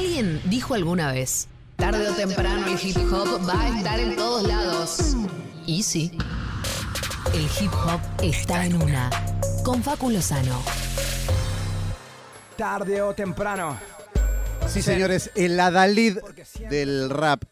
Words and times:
Alguien 0.00 0.40
dijo 0.46 0.72
alguna 0.72 1.12
vez, 1.12 1.46
tarde 1.76 2.08
o 2.08 2.14
temprano 2.14 2.66
el 2.68 2.78
hip 2.82 2.96
hop 3.12 3.46
va 3.46 3.60
a 3.60 3.76
estar 3.76 4.00
en 4.00 4.16
todos 4.16 4.48
lados. 4.48 5.14
Y 5.66 5.82
sí, 5.82 6.10
el 7.34 7.42
hip 7.42 7.70
hop 7.74 8.00
está 8.22 8.64
en 8.64 8.80
una. 8.80 9.10
Con 9.62 9.82
Facu 9.82 10.08
Lozano. 10.08 10.62
Tarde 12.56 13.02
o 13.02 13.12
temprano. 13.12 13.78
Sí, 14.68 14.80
señores, 14.80 15.32
el 15.34 15.60
adalid 15.60 16.16
del 16.70 17.10
rap, 17.10 17.44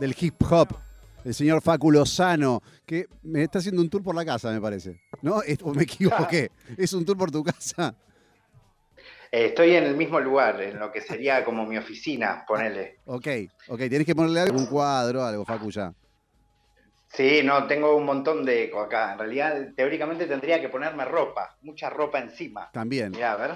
del 0.00 0.16
hip 0.18 0.42
hop, 0.50 0.68
el 1.26 1.34
señor 1.34 1.60
Facu 1.60 1.90
Lozano, 1.90 2.62
que 2.86 3.06
me 3.22 3.42
está 3.42 3.58
haciendo 3.58 3.82
un 3.82 3.90
tour 3.90 4.02
por 4.02 4.14
la 4.14 4.24
casa, 4.24 4.50
me 4.50 4.62
parece. 4.62 5.02
¿No? 5.20 5.42
¿O 5.62 5.74
me 5.74 5.82
equivoqué? 5.82 6.50
¿Es 6.78 6.94
un 6.94 7.04
tour 7.04 7.18
por 7.18 7.30
tu 7.30 7.44
casa? 7.44 7.94
Eh, 9.36 9.48
estoy 9.48 9.74
en 9.74 9.84
el 9.84 9.94
mismo 9.98 10.18
lugar, 10.18 10.62
en 10.62 10.78
lo 10.78 10.90
que 10.90 11.02
sería 11.02 11.44
como 11.44 11.66
mi 11.66 11.76
oficina, 11.76 12.42
ponele. 12.48 13.00
Ok, 13.04 13.26
ok, 13.68 13.78
tienes 13.80 14.06
que 14.06 14.14
ponerle 14.14 14.40
algo, 14.40 14.56
un 14.58 14.64
cuadro, 14.64 15.22
algo, 15.22 15.44
Facu, 15.44 15.70
ya. 15.70 15.92
Sí, 17.12 17.42
no, 17.44 17.66
tengo 17.66 17.94
un 17.96 18.06
montón 18.06 18.46
de 18.46 18.64
eco 18.64 18.80
acá. 18.80 19.12
En 19.12 19.18
realidad, 19.18 19.54
teóricamente 19.76 20.24
tendría 20.24 20.58
que 20.58 20.70
ponerme 20.70 21.04
ropa, 21.04 21.54
mucha 21.60 21.90
ropa 21.90 22.18
encima. 22.18 22.70
También. 22.72 23.10
Mirá, 23.10 23.32
a 23.32 23.36
ver. 23.36 23.50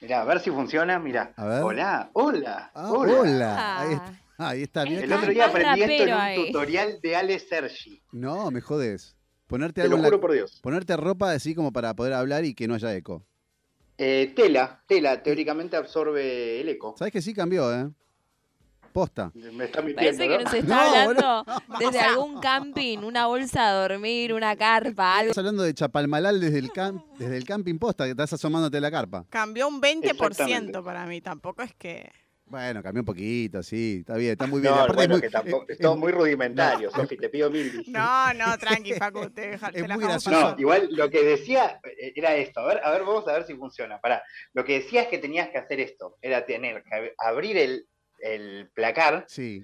Mirá, 0.00 0.22
a 0.22 0.24
ver 0.24 0.40
si 0.40 0.50
funciona, 0.50 0.98
mirá. 0.98 1.32
A 1.36 1.44
ver. 1.46 1.62
Hola, 1.62 2.10
hola, 2.14 2.72
Ah, 2.74 2.90
hola. 2.90 3.12
hola. 3.20 3.80
Ahí 3.80 3.92
está, 3.92 4.14
ahí 4.38 4.62
está 4.64 4.82
bien. 4.84 5.02
El 5.04 5.12
otro 5.12 5.30
día 5.30 5.46
aprendí 5.46 5.82
esto 5.82 6.02
en 6.02 6.08
un 6.12 6.20
ahí. 6.20 6.46
tutorial 6.46 6.98
de 7.00 7.14
Ale 7.16 7.38
Sergi. 7.38 8.02
No, 8.10 8.50
me 8.50 8.60
jodes. 8.60 9.16
Ponerte 9.46 9.80
Te 9.80 9.82
algo 9.82 9.96
lo 9.98 10.02
la- 10.02 10.08
juro 10.08 10.20
por 10.20 10.32
Dios. 10.32 10.58
Ponerte 10.60 10.96
ropa 10.96 11.30
así 11.30 11.54
como 11.54 11.72
para 11.72 11.94
poder 11.94 12.14
hablar 12.14 12.44
y 12.44 12.54
que 12.54 12.66
no 12.66 12.74
haya 12.74 12.92
eco. 12.96 13.24
Eh, 13.96 14.32
tela, 14.34 14.82
tela, 14.86 15.22
teóricamente 15.22 15.76
absorbe 15.76 16.60
el 16.60 16.68
eco. 16.68 16.94
¿Sabes 16.98 17.12
que 17.12 17.22
sí 17.22 17.32
cambió, 17.32 17.72
eh? 17.72 17.88
Posta. 18.92 19.32
Me 19.34 19.64
está 19.64 19.82
mintiendo, 19.82 19.96
Parece 20.18 20.28
que 20.28 20.38
¿no? 20.38 20.44
nos 20.44 20.54
está 20.54 20.74
No, 20.76 20.80
hablando 20.80 21.44
desde 21.80 22.00
algún 22.00 22.40
camping, 22.40 22.98
una 22.98 23.26
bolsa 23.26 23.68
a 23.68 23.72
dormir, 23.88 24.32
una 24.32 24.54
carpa, 24.56 25.16
algo. 25.18 25.30
Estás 25.30 25.38
hablando 25.38 25.62
de 25.64 25.74
Chapalmalal 25.74 26.40
desde 26.40 26.58
el, 26.60 26.70
cam- 26.70 27.04
desde 27.18 27.36
el 27.36 27.44
camping 27.44 27.78
posta, 27.78 28.04
que 28.04 28.10
estás 28.12 28.32
asomándote 28.32 28.80
la 28.80 28.90
carpa. 28.92 29.24
Cambió 29.30 29.66
un 29.68 29.80
20% 29.80 30.04
Exactamente. 30.12 30.82
para 30.82 31.06
mí, 31.06 31.20
tampoco 31.20 31.62
es 31.62 31.74
que... 31.74 32.10
Bueno, 32.54 32.84
cambió 32.84 33.00
un 33.02 33.06
poquito, 33.06 33.64
sí, 33.64 33.96
está 33.98 34.14
bien, 34.16 34.30
está 34.32 34.46
muy 34.46 34.60
bien. 34.62 34.72
No, 34.72 34.78
Aparte 34.82 34.94
bueno, 34.94 35.14
es 35.16 35.20
muy- 35.22 35.28
que 35.28 35.30
tampoco, 35.32 35.62
eh, 35.64 35.72
es 35.72 35.78
todo 35.80 35.94
eh, 35.94 35.98
muy 35.98 36.12
rudimentario, 36.12 36.88
no. 36.94 37.02
Sofi, 37.02 37.16
te 37.16 37.28
pido 37.28 37.50
mil 37.50 37.64
disculpas. 37.64 37.92
No, 37.92 38.34
no, 38.34 38.56
tranqui, 38.58 38.92
Facu, 38.94 39.28
te, 39.30 39.48
deja- 39.50 39.72
te 39.72 39.80
Es 39.80 39.88
la 39.88 39.96
muy 39.96 40.04
pasar. 40.04 40.32
No, 40.32 40.54
igual 40.60 40.88
lo 40.92 41.10
que 41.10 41.24
decía 41.24 41.80
eh, 41.82 42.12
era 42.14 42.36
esto. 42.36 42.60
A 42.60 42.66
ver, 42.68 42.80
a 42.84 42.92
ver, 42.92 43.00
vamos 43.02 43.26
a 43.26 43.32
ver 43.32 43.44
si 43.44 43.54
funciona. 43.56 44.00
Pará. 44.00 44.22
Lo 44.52 44.64
que 44.64 44.74
decía 44.74 45.02
es 45.02 45.08
que 45.08 45.18
tenías 45.18 45.48
que 45.48 45.58
hacer 45.58 45.80
esto. 45.80 46.16
Era 46.22 46.46
tener 46.46 46.84
que 46.84 46.90
ab- 46.90 47.12
abrir 47.18 47.56
el, 47.56 47.88
el 48.20 48.70
placar, 48.72 49.24
Sí, 49.26 49.60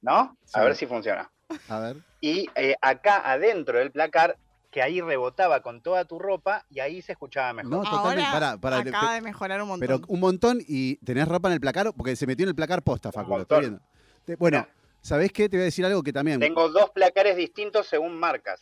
¿no? 0.00 0.34
Sí. 0.46 0.52
A 0.54 0.62
ver 0.64 0.76
si 0.76 0.86
funciona. 0.86 1.30
a 1.68 1.78
ver. 1.78 1.96
Y 2.22 2.48
eh, 2.54 2.74
acá 2.80 3.30
adentro 3.30 3.78
del 3.78 3.92
placar, 3.92 4.38
que 4.70 4.82
ahí 4.82 5.00
rebotaba 5.00 5.62
con 5.62 5.80
toda 5.80 6.04
tu 6.04 6.18
ropa 6.18 6.64
y 6.70 6.80
ahí 6.80 7.02
se 7.02 7.12
escuchaba 7.12 7.52
mejor. 7.52 7.70
No, 7.70 7.82
totalmente. 7.82 8.22
Ahora 8.30 8.50
acaba 8.78 9.08
te- 9.08 9.14
de 9.14 9.20
mejorar 9.20 9.60
un 9.62 9.68
montón. 9.68 9.86
pero 9.86 10.00
un 10.06 10.20
montón 10.20 10.60
y 10.66 10.96
tenés 11.04 11.26
ropa 11.26 11.48
en 11.48 11.54
el 11.54 11.60
placar, 11.60 11.92
porque 11.96 12.14
se 12.16 12.26
metió 12.26 12.44
en 12.44 12.50
el 12.50 12.54
placar 12.54 12.82
posta, 12.82 13.10
Facu, 13.10 13.30
lo 13.30 13.42
estoy 13.42 13.60
viendo. 13.60 13.80
Te- 14.24 14.36
bueno. 14.36 14.66
¿sabés 15.02 15.32
qué? 15.32 15.48
Te 15.48 15.56
voy 15.56 15.62
a 15.62 15.64
decir 15.64 15.84
algo 15.86 16.02
que 16.02 16.12
también. 16.12 16.38
Tengo 16.40 16.68
dos 16.68 16.90
placares 16.90 17.34
distintos 17.36 17.86
según 17.86 18.18
marcas. 18.18 18.60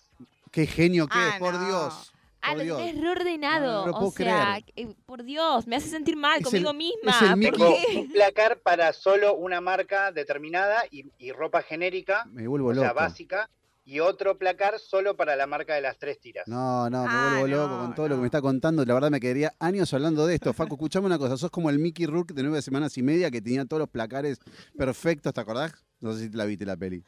Qué 0.53 0.67
genio 0.67 1.09
que 1.09 1.19
Ah, 1.19 1.31
es, 1.35 1.39
por 1.41 1.53
no. 1.55 1.67
Dios. 1.67 2.13
Ah, 2.41 2.51
Por 2.51 2.59
lo 2.59 2.63
Dios. 2.63 2.79
tenés 2.79 3.01
reordenado. 3.01 3.73
No, 3.73 3.81
no 3.81 3.87
lo 3.89 3.93
puedo 3.95 4.07
o 4.07 4.11
sea, 4.13 4.61
creer. 4.63 4.89
eh, 4.91 4.95
por 5.05 5.25
Dios, 5.25 5.67
me 5.67 5.75
hace 5.75 5.89
sentir 5.89 6.17
mal 6.17 6.39
Es 6.39 6.45
conmigo 6.45 6.71
el- 6.71 6.77
misma. 6.77 7.11
es 7.11 7.23
el 7.23 7.29
¿Por 7.31 7.37
Mickey. 7.39 7.59
Tengo 7.59 7.77
qué? 7.91 7.99
un 7.99 8.13
placar 8.13 8.59
para 8.61 8.93
solo 8.93 9.35
una 9.35 9.61
marca 9.61 10.13
determinada 10.13 10.85
y, 10.93 11.07
y 11.19 11.33
ropa 11.33 11.63
genérica, 11.63 12.25
Me 12.31 12.47
vuelvo 12.47 12.69
o 12.69 12.75
sea, 12.77 12.93
básica, 12.93 13.51
y 13.89 14.01
otro 14.01 14.37
placar 14.37 14.79
solo 14.79 15.17
para 15.17 15.35
la 15.35 15.47
marca 15.47 15.75
de 15.75 15.81
las 15.81 15.99
tres 15.99 16.21
tiras. 16.21 16.47
No, 16.47 16.91
no, 16.91 17.05
me 17.05 17.09
Ah, 17.09 17.37
vuelvo 17.39 17.57
no, 17.57 17.63
loco 17.63 17.79
con 17.79 17.95
todo 17.95 18.09
lo 18.09 18.15
que 18.17 18.21
me 18.21 18.27
está 18.27 18.43
contando. 18.43 18.85
La 18.85 18.93
verdad 18.93 19.11
me 19.11 19.19
quedaría 19.19 19.55
años 19.61 19.95
hablando 19.95 20.27
de 20.27 20.35
esto. 20.35 20.53
Facu, 20.53 20.75
escuchame 20.75 21.07
una 21.07 21.17
cosa. 21.17 21.39
Sos 21.39 21.51
como 21.51 21.71
el 21.71 21.79
Mickey 21.79 22.05
Rourke 22.05 22.35
de 22.35 22.43
nueve 22.43 22.61
semanas 22.61 22.99
y 22.99 23.03
media 23.03 23.31
que 23.31 23.41
tenía 23.41 23.65
todos 23.65 23.81
los 23.81 23.89
placares 23.89 24.41
perfectos, 24.77 25.33
¿te 25.33 25.41
acordás? 25.41 25.73
No 26.01 26.13
sé 26.13 26.25
si 26.25 26.31
te 26.31 26.37
la 26.37 26.45
viste 26.45 26.67
la 26.67 26.77
peli. 26.77 27.03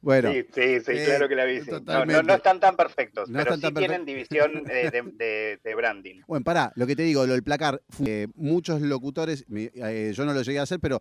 Bueno, 0.00 0.32
Sí, 0.32 0.42
sí, 0.54 0.80
sí, 0.80 0.92
Eh, 0.92 1.02
claro 1.04 1.28
que 1.28 1.34
la 1.34 1.44
vi. 1.44 1.60
sí. 1.60 1.70
No, 1.70 1.76
no, 1.78 1.84
totalmente. 1.84 2.22
no 2.24 2.34
están 2.34 2.58
tan 2.60 2.76
perfectos, 2.76 3.28
No 3.28 3.38
pero 3.40 3.54
están 3.54 3.68
sí 3.70 3.74
tan 3.74 3.80
tienen 3.82 4.04
división 4.06 4.64
eh, 4.70 4.90
de, 4.90 5.02
de- 5.02 5.60
de 5.62 5.74
branding. 5.74 6.22
bueno, 6.26 6.42
pará, 6.44 6.72
lo 6.76 6.86
que 6.86 6.96
te 6.96 7.02
digo, 7.02 7.26
lo 7.26 7.34
del 7.34 7.42
placar, 7.42 7.82
eh, 8.06 8.28
muchos 8.34 8.80
locutores, 8.80 9.44
eh, 9.54 10.12
yo 10.14 10.24
no 10.24 10.32
lo 10.32 10.40
llegué 10.40 10.58
a 10.58 10.62
hacer, 10.62 10.80
pero 10.80 11.00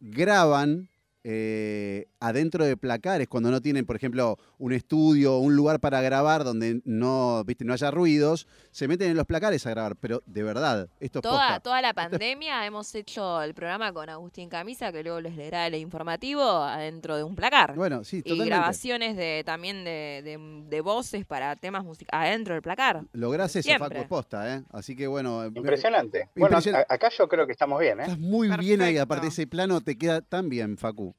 graban 0.00 0.88
eh, 1.24 2.06
adentro 2.20 2.64
de 2.64 2.76
placares 2.76 3.28
cuando 3.28 3.50
no 3.50 3.60
tienen, 3.60 3.86
por 3.86 3.96
ejemplo, 3.96 4.38
un 4.58 4.72
estudio 4.72 5.34
o 5.36 5.38
un 5.38 5.54
lugar 5.56 5.80
para 5.80 6.00
grabar 6.00 6.44
donde 6.44 6.80
no, 6.84 7.42
viste, 7.44 7.64
no 7.64 7.72
haya 7.72 7.90
ruidos, 7.90 8.46
se 8.70 8.88
meten 8.88 9.10
en 9.10 9.16
los 9.16 9.26
placares 9.26 9.66
a 9.66 9.70
grabar, 9.70 9.96
pero 9.96 10.22
de 10.26 10.42
verdad, 10.42 10.88
esto 11.00 11.18
es 11.20 11.22
Toda, 11.22 11.46
posta. 11.48 11.60
toda 11.60 11.82
la 11.82 11.94
pandemia 11.94 12.66
hemos 12.66 12.94
hecho 12.94 13.40
el 13.42 13.54
programa 13.54 13.92
con 13.92 14.08
Agustín 14.08 14.48
Camisa, 14.48 14.90
que 14.92 15.02
luego 15.02 15.20
les 15.20 15.36
leerá 15.36 15.66
el 15.66 15.74
informativo 15.76 16.42
adentro 16.42 17.16
de 17.16 17.22
un 17.24 17.34
placar. 17.36 17.74
Bueno, 17.74 18.04
sí, 18.04 18.22
y 18.24 18.44
grabaciones 18.44 19.16
de 19.16 19.42
también 19.44 19.84
de, 19.84 20.22
de- 20.24 20.62
de 20.68 20.80
voces 20.80 21.24
para 21.24 21.54
temas 21.56 21.84
musicales 21.84 22.28
adentro 22.28 22.54
del 22.54 22.62
placar. 22.62 23.04
Lográs 23.12 23.54
eso, 23.56 23.62
Siempre. 23.66 23.88
Facu, 23.88 24.00
es 24.02 24.08
posta, 24.08 24.54
¿eh? 24.56 24.62
Así 24.70 24.96
que 24.96 25.06
bueno. 25.06 25.44
eh, 25.44 25.50
Impresionante. 25.54 26.28
Bueno, 26.34 26.58
acá 26.88 27.08
yo 27.16 27.28
creo 27.28 27.46
que 27.46 27.52
estamos 27.52 27.78
bien, 27.80 28.00
¿eh? 28.00 28.02
Estás 28.04 28.18
muy 28.18 28.48
bien 28.58 28.82
ahí, 28.82 28.96
aparte 28.98 29.28
ese 29.28 29.46
plano 29.46 29.80
te 29.80 29.96
queda 29.96 30.20
tan 30.22 30.48
bien, 30.48 30.76
Facu. 30.76 31.11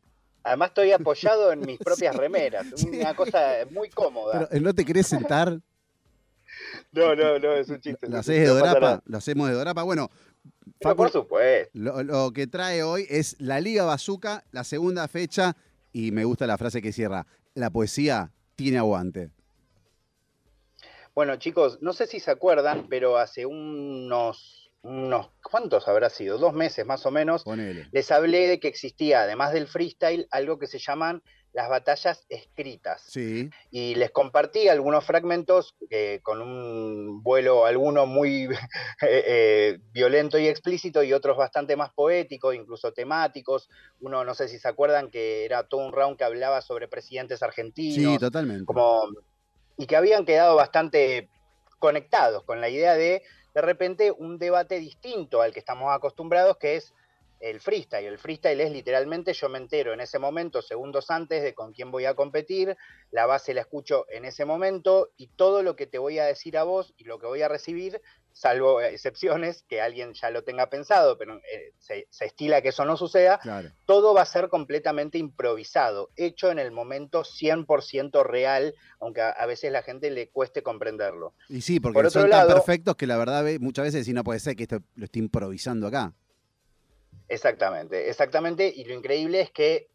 Además 0.44 0.70
estoy 0.70 0.92
apoyado 0.94 1.52
en 1.52 1.62
mis 1.62 1.80
propias 1.80 2.16
remeras, 2.16 2.68
una 2.84 3.16
cosa 3.16 3.66
muy 3.72 3.90
cómoda. 3.90 4.48
Pero 4.50 4.52
eh, 4.52 4.59
¿no 4.59 4.74
te 4.74 4.86
querés 4.86 5.08
sentar? 5.08 5.59
No, 6.92 7.16
no, 7.16 7.40
no, 7.40 7.54
es 7.54 7.68
un 7.70 7.81
chiste. 7.81 8.08
¿Lo 8.08 8.20
haces 8.20 8.40
de 8.40 8.48
no 8.48 8.54
Dorapa? 8.54 9.02
¿Lo 9.06 9.18
hacemos 9.18 9.48
de 9.48 9.56
Dorapa? 9.56 9.81
Bueno, 9.81 10.12
Facu, 10.81 10.98
por 10.98 11.09
supuesto. 11.09 11.72
lo, 11.74 12.04
lo 12.04 12.31
que 12.31 12.46
trae 12.46 12.84
hoy 12.84 13.08
es 13.09 13.36
la 13.40 13.59
Liga 13.59 13.86
Bazooka, 13.86 14.44
la 14.52 14.64
segunda 14.64 15.08
fecha, 15.08 15.56
y 15.92 16.12
me 16.12 16.26
gusta 16.26 16.46
la 16.46 16.58
frase 16.58 16.81
que 16.81 16.92
cierra, 16.92 17.25
la 17.56 17.72
poesía 17.72 18.31
tiene 18.56 18.78
aguante. 18.78 19.31
Bueno, 21.16 21.36
chicos, 21.38 21.80
no 21.81 21.94
sé 21.94 22.08
si 22.08 22.20
se 22.20 22.31
acuerdan, 22.31 22.88
pero 22.90 23.18
hace 23.18 23.46
unos, 23.46 24.62
unos, 24.84 25.30
¿cuántos 25.42 25.88
habrá 25.88 26.10
sido? 26.10 26.38
Dos 26.38 26.54
meses 26.54 26.86
más 26.86 27.06
o 27.06 27.12
menos, 27.12 27.44
Ponele. 27.44 27.88
les 27.92 28.12
hablé 28.12 28.48
de 28.48 28.60
que 28.60 28.68
existía, 28.68 29.22
además 29.22 29.54
del 29.54 29.68
freestyle, 29.68 30.28
algo 30.30 30.60
que 30.60 30.68
se 30.68 30.78
llaman 30.78 31.24
las 31.54 31.70
batallas 31.70 32.26
escritas. 32.30 33.04
Sí, 33.08 33.50
y 33.72 33.96
les 33.96 34.12
compartí 34.12 34.68
algunos 34.68 35.06
fragmentos 35.06 35.76
eh, 35.90 36.20
con 36.24 36.42
un 36.42 37.22
vuelo, 37.24 37.66
alguno 37.66 38.06
muy 38.06 38.44
eh, 39.02 39.24
eh, 39.28 39.80
violento 39.92 40.38
y 40.38 40.48
explícito 40.48 41.04
y 41.04 41.14
otros 41.14 41.38
bastante 41.38 41.76
más 41.76 41.92
poéticos, 41.94 42.56
incluso 42.56 42.92
temáticos. 42.92 43.70
Uno, 44.02 44.26
no 44.26 44.34
sé 44.34 44.48
si 44.48 44.60
se 44.60 44.68
acuerdan, 44.68 45.10
que 45.12 45.46
era 45.46 45.64
todo 45.64 45.86
un 45.86 45.94
round 45.94 46.18
que 46.18 46.24
hablaba 46.24 46.62
sobre 46.62 46.88
presidentes 46.88 47.42
argentinos, 47.44 48.14
sí, 48.14 48.20
totalmente. 48.20 48.66
como, 48.66 49.08
y 49.78 49.86
que 49.86 49.96
habían 49.96 50.26
quedado 50.26 50.56
bastante 50.56 51.30
conectados 51.78 52.44
con 52.46 52.62
la 52.62 52.70
idea 52.70 52.96
de, 52.96 53.22
de 53.53 53.62
repente, 53.62 54.12
un 54.12 54.38
debate 54.38 54.80
distinto 54.80 55.41
al 55.41 55.53
que 55.53 55.59
estamos 55.59 55.94
acostumbrados, 55.94 56.58
que 56.58 56.75
es 56.75 56.94
el 57.44 57.59
freestyle. 57.59 58.06
El 58.06 58.18
freestyle 58.18 58.62
es 58.62 58.72
literalmente 58.72 59.34
yo 59.34 59.50
me 59.50 59.58
entero 59.58 59.94
en 59.94 60.00
ese 60.00 60.18
momento, 60.18 60.62
segundos 60.62 61.12
antes, 61.12 61.44
de 61.44 61.54
con 61.54 61.74
quién 61.74 61.92
voy 61.92 62.06
a 62.06 62.14
competir, 62.16 62.78
la 63.12 63.26
base 63.26 63.54
la 63.54 63.62
escucho 63.62 64.06
en 64.09 64.24
ese 64.24 64.46
momento 64.46 65.12
y 65.18 65.28
todo 65.28 65.62
lo 65.62 65.76
que 65.76 65.86
te 65.86 65.98
voy 65.98 66.20
a 66.20 66.26
decir 66.26 66.58
a 66.58 66.64
vos 66.64 66.94
y 66.98 67.04
lo 67.04 67.20
que 67.20 67.28
voy 67.28 67.42
a 67.42 67.50
recibir, 67.50 68.02
salvo 68.31 68.81
excepciones, 68.81 69.64
que 69.68 69.81
alguien 69.81 70.14
ya 70.14 70.30
lo 70.31 70.44
tenga 70.44 70.70
pensado, 70.70 71.18
pero 71.18 71.36
eh, 71.36 71.74
se, 71.80 72.08
se 72.09 72.26
estila 72.26 72.62
que 72.62 72.70
eso 72.70 72.86
no 72.86 72.95
suceda, 72.95 73.40
Claro. 73.40 73.69
todo 73.86 74.13
va 74.13 74.22
a 74.22 74.25
ser 74.25 74.48
completamente 74.48 75.18
improvisado, 75.18 76.10
hecho 76.16 76.50
en 76.50 76.60
el 76.60 76.72
momento 76.72 77.24
100% 77.25 78.24
real, 78.24 78.74
aunque 79.01 79.19
a, 79.22 79.30
a 79.31 79.45
veces 79.45 79.69
la 79.72 79.84
gente 79.84 80.10
le 80.12 80.30
cueste 80.30 80.63
comprenderlo. 80.63 81.34
Y 81.50 81.60
sí, 81.62 81.81
porque 81.81 81.95
Por 82.01 82.10
son 82.10 82.30
tan 82.30 82.48
perfectos 82.48 82.95
que 82.95 83.06
la 83.06 83.18
verdad 83.18 83.44
ve- 83.44 83.60
muchas 83.60 83.84
veces 83.86 84.06
sí 84.06 84.13
no 84.13 84.24
puede 84.24 84.40
ser 84.40 84.56
que 84.56 84.63
esto 84.63 84.80
lo 84.95 85.06
esté 85.06 85.19
improvisando 85.19 85.88
acá. 85.88 86.13
Exactamente, 87.28 88.10
exactamente. 88.10 88.72
Y 88.75 88.86
lo 88.86 88.94
increíble 88.94 89.42
es 89.42 89.52
que 89.52 89.88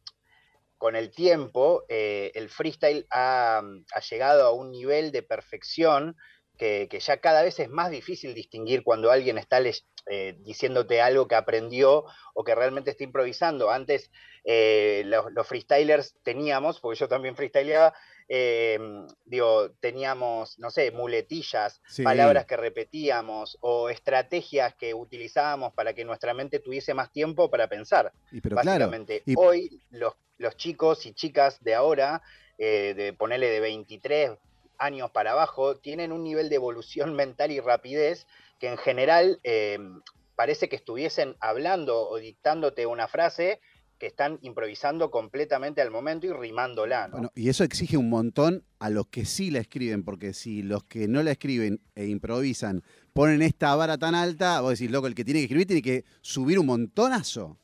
con 0.78 0.96
el 0.96 1.10
tiempo 1.10 1.84
eh, 1.88 2.30
el 2.34 2.48
freestyle 2.48 3.06
ha, 3.10 3.62
llegado 4.10 4.46
a 4.46 4.52
un 4.52 4.70
nivel 4.70 5.10
de 5.12 5.22
perfección 5.22 6.16
que, 6.56 6.88
ya 7.00 7.18
cada 7.18 7.42
vez 7.42 7.58
es 7.60 7.68
más 7.68 7.90
difícil 7.90 8.34
distinguir 8.34 8.82
cuando 8.82 9.10
alguien 9.10 9.38
está 9.38 9.60
eh, 9.60 10.36
diciéndote 10.40 11.00
algo 11.00 11.28
que 11.28 11.34
aprendió 11.34 12.04
o 12.34 12.44
que 12.44 12.54
realmente 12.54 12.90
está 12.90 13.04
improvisando. 13.04 13.70
Antes 13.70 14.10
eh, 14.44 15.02
los, 15.06 15.26
los 15.32 15.46
freestylers 15.46 16.16
teníamos, 16.22 16.80
porque 16.80 16.98
yo 16.98 17.08
también 17.08 17.36
freestyleaba, 17.36 17.94
eh, 18.28 18.78
digo, 19.24 19.70
teníamos, 19.80 20.58
no 20.58 20.70
sé, 20.70 20.90
muletillas, 20.90 21.80
Sí. 21.88 22.02
palabras 22.02 22.44
que 22.46 22.56
repetíamos 22.56 23.56
o 23.60 23.88
estrategias 23.88 24.74
que 24.74 24.94
utilizábamos 24.94 25.72
para 25.72 25.94
que 25.94 26.04
nuestra 26.04 26.34
mente 26.34 26.58
tuviese 26.60 26.94
más 26.94 27.10
tiempo 27.10 27.50
para 27.50 27.68
pensar. 27.68 28.12
Y 28.30 28.40
pero 28.40 28.56
claro, 28.56 28.70
básicamente, 28.86 29.22
y- 29.26 29.34
hoy 29.36 29.80
los, 29.90 30.14
los 30.36 30.56
chicos 30.56 31.06
y 31.06 31.14
chicas 31.14 31.62
de 31.64 31.74
ahora, 31.74 32.22
eh, 32.58 32.94
de 32.96 33.12
ponerle 33.12 33.48
de 33.50 33.60
23 33.60 34.32
años 34.78 35.10
para 35.10 35.32
abajo, 35.32 35.76
tienen 35.76 36.12
un 36.12 36.22
nivel 36.22 36.48
de 36.48 36.56
evolución 36.56 37.14
mental 37.16 37.50
y 37.50 37.60
rapidez 37.60 38.26
que 38.60 38.68
en 38.68 38.76
general 38.76 39.38
eh, 39.44 39.78
parece 40.34 40.68
que 40.68 40.76
estuviesen 40.76 41.36
hablando 41.40 42.08
o 42.08 42.16
dictándote 42.18 42.86
una 42.86 43.08
frase 43.08 43.60
que 43.98 44.06
están 44.06 44.38
improvisando 44.42 45.10
completamente 45.10 45.80
al 45.82 45.90
momento 45.90 46.26
y 46.26 46.32
rimándola. 46.32 47.08
¿no? 47.08 47.12
Bueno, 47.12 47.32
y 47.34 47.48
eso 47.48 47.64
exige 47.64 47.96
un 47.96 48.08
montón 48.08 48.64
a 48.78 48.90
los 48.90 49.08
que 49.08 49.24
sí 49.24 49.50
la 49.50 49.58
escriben, 49.58 50.04
porque 50.04 50.32
si 50.32 50.62
los 50.62 50.84
que 50.84 51.08
no 51.08 51.22
la 51.22 51.32
escriben 51.32 51.80
e 51.94 52.06
improvisan 52.06 52.82
ponen 53.12 53.42
esta 53.42 53.74
vara 53.74 53.98
tan 53.98 54.14
alta, 54.14 54.60
vos 54.60 54.78
decís, 54.78 54.90
loco, 54.90 55.06
el 55.08 55.14
que 55.14 55.24
tiene 55.24 55.40
que 55.40 55.44
escribir 55.44 55.66
tiene 55.66 55.82
que 55.82 56.04
subir 56.20 56.58
un 56.58 56.66
montonazo. 56.66 57.58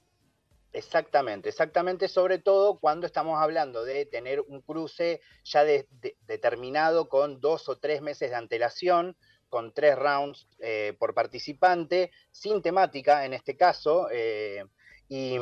Exactamente, 0.72 1.48
exactamente, 1.48 2.08
sobre 2.08 2.38
todo 2.38 2.80
cuando 2.80 3.06
estamos 3.06 3.40
hablando 3.40 3.84
de 3.84 4.06
tener 4.06 4.40
un 4.40 4.60
cruce 4.60 5.20
ya 5.44 5.62
de- 5.62 5.86
de- 6.00 6.16
determinado 6.26 7.08
con 7.08 7.40
dos 7.40 7.68
o 7.68 7.78
tres 7.78 8.02
meses 8.02 8.30
de 8.30 8.36
antelación, 8.36 9.16
con 9.48 9.72
tres 9.72 9.96
rounds 9.96 10.48
eh, 10.58 10.96
por 10.98 11.14
participante, 11.14 12.10
sin 12.32 12.60
temática 12.60 13.24
en 13.24 13.34
este 13.34 13.56
caso, 13.56 14.08
eh, 14.10 14.64
y, 15.08 15.38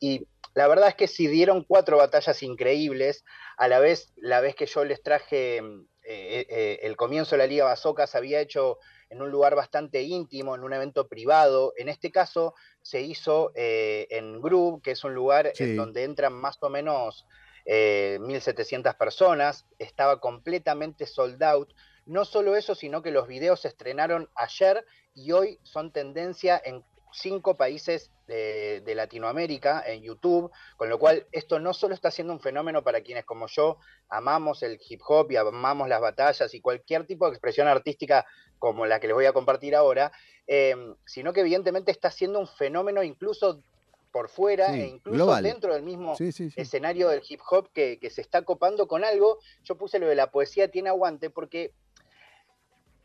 y 0.00 0.26
la 0.54 0.66
verdad 0.68 0.88
es 0.88 0.94
que 0.94 1.08
sí 1.08 1.26
dieron 1.26 1.64
cuatro 1.64 1.96
batallas 1.96 2.42
increíbles, 2.42 3.24
a 3.56 3.68
la 3.68 3.78
vez, 3.78 4.12
la 4.16 4.40
vez 4.40 4.54
que 4.54 4.66
yo 4.66 4.84
les 4.84 5.02
traje 5.02 5.62
mm, 5.62 5.86
eh, 6.10 6.46
eh, 6.48 6.78
el 6.82 6.96
comienzo 6.96 7.32
de 7.32 7.38
la 7.38 7.46
Liga 7.46 7.76
se 7.76 8.18
había 8.18 8.40
hecho 8.40 8.78
en 9.10 9.20
un 9.22 9.30
lugar 9.30 9.54
bastante 9.54 10.02
íntimo, 10.02 10.54
en 10.54 10.62
un 10.62 10.72
evento 10.72 11.06
privado, 11.06 11.74
en 11.76 11.88
este 11.88 12.10
caso 12.10 12.54
se 12.82 13.02
hizo 13.02 13.52
eh, 13.54 14.06
en 14.10 14.40
Groove, 14.40 14.80
que 14.82 14.92
es 14.92 15.04
un 15.04 15.14
lugar 15.14 15.50
Sí. 15.54 15.64
en 15.64 15.76
donde 15.76 16.04
entran 16.04 16.32
más 16.32 16.58
o 16.62 16.68
menos 16.70 17.26
eh, 17.66 18.18
1.700 18.20 18.96
personas, 18.96 19.66
estaba 19.78 20.20
completamente 20.20 21.04
sold 21.06 21.42
out. 21.42 21.72
No 22.06 22.24
solo 22.24 22.56
eso, 22.56 22.74
sino 22.74 23.02
que 23.02 23.10
los 23.10 23.28
videos 23.28 23.60
se 23.60 23.68
estrenaron 23.68 24.30
ayer 24.34 24.84
y 25.14 25.32
hoy 25.32 25.58
son 25.62 25.92
tendencia 25.92 26.60
en 26.64 26.82
cinco 27.12 27.56
países 27.56 28.10
de, 28.26 28.80
de 28.82 28.94
Latinoamérica 28.94 29.82
en 29.86 30.02
YouTube, 30.02 30.50
con 30.76 30.88
lo 30.88 30.98
cual 30.98 31.26
esto 31.32 31.58
no 31.58 31.72
solo 31.72 31.94
está 31.94 32.10
siendo 32.10 32.32
un 32.32 32.40
fenómeno 32.40 32.82
para 32.82 33.00
quienes 33.00 33.24
como 33.24 33.46
yo 33.46 33.78
amamos 34.08 34.62
el 34.62 34.78
hip 34.88 35.00
hop 35.06 35.30
y 35.32 35.36
amamos 35.36 35.88
las 35.88 36.00
batallas 36.00 36.52
y 36.54 36.60
cualquier 36.60 37.06
tipo 37.06 37.26
de 37.26 37.32
expresión 37.32 37.68
artística 37.68 38.26
como 38.58 38.86
la 38.86 39.00
que 39.00 39.06
les 39.06 39.14
voy 39.14 39.26
a 39.26 39.32
compartir 39.32 39.74
ahora, 39.76 40.12
eh, 40.46 40.74
sino 41.06 41.32
que 41.32 41.40
evidentemente 41.40 41.90
está 41.90 42.10
siendo 42.10 42.38
un 42.40 42.48
fenómeno 42.48 43.02
incluso 43.02 43.62
por 44.10 44.30
fuera 44.30 44.72
Sí, 44.72 44.80
e 44.80 44.86
incluso 44.86 45.16
global. 45.16 45.44
dentro 45.44 45.74
del 45.74 45.82
mismo 45.82 46.16
Sí, 46.16 46.32
sí, 46.32 46.50
sí. 46.50 46.58
escenario 46.60 47.08
del 47.10 47.22
hip 47.28 47.40
hop 47.50 47.68
que, 47.74 47.98
que 48.00 48.08
se 48.10 48.22
está 48.22 48.40
copando 48.42 48.88
con 48.88 49.04
algo. 49.04 49.38
Yo 49.64 49.76
puse 49.76 49.98
lo 49.98 50.08
de 50.08 50.14
la 50.14 50.30
poesía 50.30 50.70
tiene 50.70 50.88
aguante 50.88 51.28
porque 51.28 51.72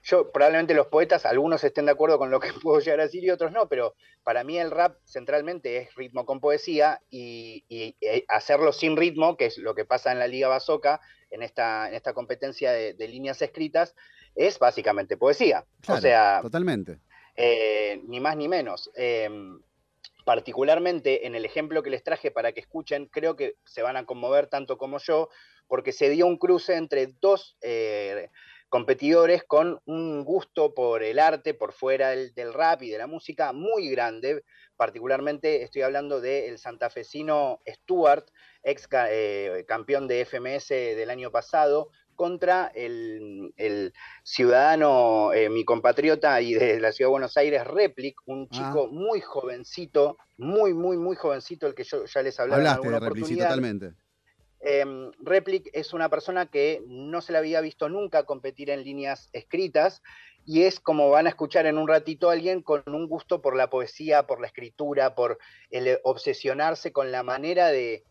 yo 0.04 0.32
probablemente 0.32 0.74
los 0.74 0.88
poetas, 0.88 1.26
algunos 1.26 1.64
estén 1.64 1.86
de 1.86 1.94
acuerdo 1.94 2.18
con 2.18 2.30
lo 2.30 2.40
que 2.40 2.50
puedo 2.62 2.80
llegar 2.80 3.00
a 3.00 3.04
decir 3.04 3.24
y 3.24 3.32
otros 3.32 3.52
no, 3.52 3.68
pero 3.68 3.96
para 4.24 4.44
mí 4.44 4.58
el 4.58 4.72
rap 4.72 4.98
centralmente 5.06 5.78
es 5.78 5.96
ritmo 5.96 6.26
con 6.26 6.40
poesía 6.40 7.02
y, 7.10 7.66
y, 7.70 7.96
hacerlo 8.28 8.74
sin 8.74 8.98
ritmo, 8.98 9.38
que 9.38 9.46
es 9.46 9.58
lo 9.58 9.76
que 9.76 9.86
pasa 9.86 10.12
en 10.12 10.20
la 10.20 10.28
Liga 10.28 10.50
Bazooka, 10.50 11.00
en 11.32 11.42
esta, 11.42 11.88
en 11.88 11.96
esta 11.96 12.14
competencia 12.14 12.72
de, 12.72 12.94
de 12.94 13.08
líneas 13.08 13.42
escritas, 13.42 13.96
es 14.36 14.60
básicamente 14.60 15.18
poesía. 15.18 15.66
Claro, 15.82 16.00
o 16.00 16.02
sea, 16.02 16.40
totalmente. 16.42 17.00
eh, 17.36 18.02
ni 18.08 18.20
más 18.20 18.36
ni 18.36 18.48
menos. 18.48 18.92
Eh, 18.96 19.30
particularmente 20.26 21.28
en 21.28 21.36
el 21.36 21.46
ejemplo 21.46 21.84
que 21.84 21.90
les 21.90 22.04
traje 22.04 22.32
para 22.32 22.54
que 22.54 22.62
escuchen, 22.62 23.08
creo 23.08 23.36
que 23.36 23.56
se 23.66 23.82
van 23.82 23.98
a 23.98 24.06
conmover 24.06 24.48
tanto 24.48 24.78
como 24.78 24.98
yo, 25.00 25.30
porque 25.68 25.92
se 25.92 26.10
dio 26.10 26.28
un 26.28 26.38
cruce 26.38 26.76
entre 26.76 27.08
dos 27.20 27.58
eh, 27.62 28.30
competidores 28.74 29.44
con 29.44 29.80
un 29.86 30.24
gusto 30.26 30.74
por 30.74 31.04
el 31.04 31.20
arte, 31.20 31.54
por 31.54 31.74
fuera 31.74 32.10
del, 32.10 32.34
del, 32.34 32.56
rap 32.56 32.82
y 32.82 32.90
de 32.90 32.98
la 32.98 33.06
música 33.06 33.54
muy 33.54 33.88
grande. 33.90 34.44
Particularmente 34.76 35.62
estoy 35.62 35.84
hablando 35.84 36.20
del 36.20 36.58
santafesino 36.58 37.60
Stuart, 37.68 38.26
ex 38.64 38.88
eh, 39.12 39.64
campeón 39.68 40.08
de 40.08 40.26
FMS 40.26 40.70
del 40.70 41.12
año 41.12 41.30
pasado, 41.30 41.92
contra 42.16 42.72
el, 42.74 43.54
el 43.58 43.94
ciudadano, 44.24 45.34
eh, 45.34 45.52
mi 45.52 45.66
compatriota 45.66 46.42
y 46.42 46.56
de 46.56 46.80
la 46.80 46.92
ciudad 46.92 47.10
de 47.10 47.12
Buenos 47.12 47.38
Aires, 47.38 47.68
Replic, 47.68 48.16
un 48.26 48.50
chico 48.50 48.88
ah. 48.90 48.92
muy 48.92 49.22
jovencito, 49.22 50.18
muy, 50.38 50.74
muy, 50.74 50.98
muy 50.98 51.16
jovencito, 51.16 51.68
el 51.68 51.76
que 51.76 51.84
yo 51.84 52.06
ya 52.06 52.24
les 52.24 52.40
hablaba 52.40 52.58
Hablaste 52.58 52.88
en 52.88 52.88
alguna 52.88 53.00
de 53.00 53.06
Replic, 53.08 53.26
sí, 53.28 53.38
totalmente. 53.38 54.03
Eh, 54.66 55.12
Replic 55.20 55.70
es 55.74 55.94
una 55.94 56.10
persona 56.10 56.46
que 56.46 56.82
no 56.88 57.22
se 57.22 57.34
la 57.34 57.40
había 57.40 57.60
visto 57.60 57.90
nunca 57.90 58.24
competir 58.24 58.70
en 58.70 58.84
líneas 58.84 59.30
escritas 59.34 60.02
y 60.46 60.64
es 60.64 60.80
como 60.80 61.10
van 61.10 61.26
a 61.26 61.30
escuchar 61.30 61.66
en 61.66 61.78
un 61.78 61.88
ratito 61.88 62.30
alguien 62.30 62.62
con 62.62 62.84
un 62.88 63.08
gusto 63.08 63.42
por 63.42 63.56
la 63.58 63.70
poesía, 63.70 64.26
por 64.26 64.40
la 64.40 64.48
escritura, 64.48 65.16
por 65.16 65.38
el 65.70 66.00
obsesionarse 66.04 66.94
con 66.94 67.12
la 67.12 67.24
manera 67.24 67.68
de, 67.68 68.06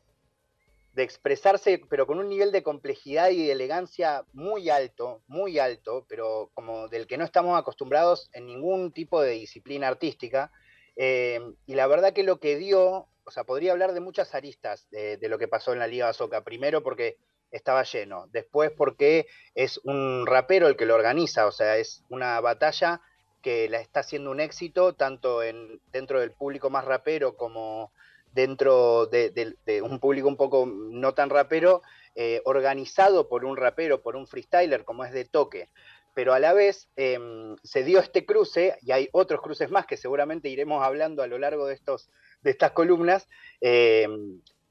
de 0.94 1.02
expresarse, 1.02 1.80
pero 1.88 2.06
con 2.06 2.18
un 2.18 2.28
nivel 2.28 2.52
de 2.52 2.62
complejidad 2.62 3.30
y 3.30 3.46
de 3.46 3.52
elegancia 3.52 4.24
muy 4.32 4.68
alto, 4.68 5.22
muy 5.26 5.58
alto, 5.58 6.04
pero 6.08 6.50
como 6.52 6.88
del 6.88 7.06
que 7.06 7.16
no 7.16 7.24
estamos 7.24 7.58
acostumbrados 7.58 8.28
en 8.34 8.46
ningún 8.46 8.92
tipo 8.92 9.22
de 9.22 9.32
disciplina 9.32 9.88
artística. 9.88 10.52
Eh, 10.96 11.40
y 11.66 11.74
la 11.74 11.86
verdad 11.86 12.12
que 12.12 12.22
lo 12.22 12.38
que 12.38 12.56
dio, 12.56 13.08
o 13.24 13.30
sea, 13.30 13.44
podría 13.44 13.72
hablar 13.72 13.92
de 13.92 14.00
muchas 14.00 14.34
aristas 14.34 14.88
de, 14.90 15.18
lo 15.28 15.38
que 15.38 15.48
pasó 15.48 15.72
en 15.72 15.78
la 15.78 15.86
Liga 15.86 16.12
Soca. 16.12 16.44
Primero 16.44 16.82
porque 16.82 17.16
estaba 17.50 17.82
lleno, 17.82 18.26
después 18.32 18.70
porque 18.70 19.26
es 19.54 19.78
un 19.84 20.26
rapero 20.26 20.68
el 20.68 20.76
que 20.76 20.86
lo 20.86 20.94
organiza, 20.94 21.46
o 21.46 21.52
sea, 21.52 21.76
es 21.76 22.02
una 22.08 22.40
batalla 22.40 23.00
que 23.42 23.68
la 23.68 23.80
está 23.80 24.00
haciendo 24.00 24.30
un 24.30 24.40
éxito 24.40 24.94
tanto 24.94 25.42
en, 25.42 25.80
dentro 25.90 26.20
del 26.20 26.32
público 26.32 26.70
más 26.70 26.84
rapero 26.84 27.36
como 27.36 27.92
dentro 28.32 29.06
de, 29.06 29.30
de, 29.30 29.56
de, 29.66 29.82
un 29.82 29.98
público 29.98 30.28
un 30.28 30.36
poco 30.36 30.64
no 30.66 31.12
tan 31.12 31.28
rapero, 31.28 31.82
eh, 32.14 32.42
organizado 32.44 33.28
por 33.28 33.44
un 33.44 33.56
rapero, 33.56 34.02
por 34.02 34.16
un 34.16 34.26
freestyler 34.26 34.84
como 34.84 35.04
es 35.04 35.12
de 35.12 35.24
toque. 35.24 35.70
Pero 36.14 36.34
a 36.34 36.40
la 36.40 36.52
vez 36.52 36.88
eh, 36.96 37.18
se 37.62 37.84
dio 37.84 37.98
este 38.00 38.26
cruce, 38.26 38.76
y 38.82 38.92
hay 38.92 39.08
otros 39.12 39.40
cruces 39.40 39.70
más 39.70 39.86
que 39.86 39.96
seguramente 39.96 40.48
iremos 40.48 40.84
hablando 40.84 41.22
a 41.22 41.26
lo 41.26 41.38
largo 41.38 41.66
de, 41.66 41.74
estos, 41.74 42.10
de 42.42 42.50
estas 42.50 42.72
columnas, 42.72 43.28
eh, 43.60 44.08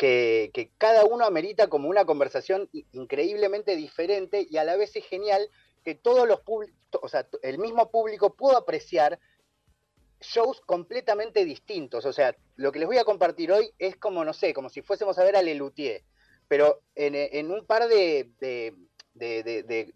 que, 0.02 0.72
cada 0.78 1.06
uno 1.06 1.26
amerita 1.26 1.68
como 1.68 1.88
una 1.88 2.06
conversación 2.06 2.70
increíblemente 2.92 3.76
diferente 3.76 4.48
y 4.50 4.58
a 4.58 4.64
la 4.64 4.76
vez 4.76 4.96
es 4.96 5.06
genial 5.06 5.48
que 5.84 5.94
todos 5.94 6.28
los 6.28 6.42
o 6.46 7.08
sea, 7.08 7.28
el 7.44 7.60
mismo 7.60 7.92
público 7.92 8.34
pudo 8.34 8.58
apreciar 8.58 9.20
shows 10.20 10.62
completamente 10.62 11.46
distintos. 11.46 12.06
O 12.06 12.14
sea, 12.14 12.36
lo 12.56 12.72
que 12.72 12.80
les 12.80 12.88
voy 12.88 12.98
a 12.98 13.04
compartir 13.04 13.52
hoy 13.52 13.74
es 13.78 13.96
como, 13.96 14.26
no 14.26 14.34
sé, 14.34 14.54
como 14.54 14.70
si 14.70 14.82
fuésemos 14.82 15.18
a 15.18 15.24
ver 15.24 15.36
a 15.36 15.42
Lelutier. 15.42 16.04
Pero 16.48 16.82
en, 16.96 17.16
en 17.16 17.52
un 17.52 17.66
par 17.66 17.88
de, 17.88 18.30
de, 19.14 19.44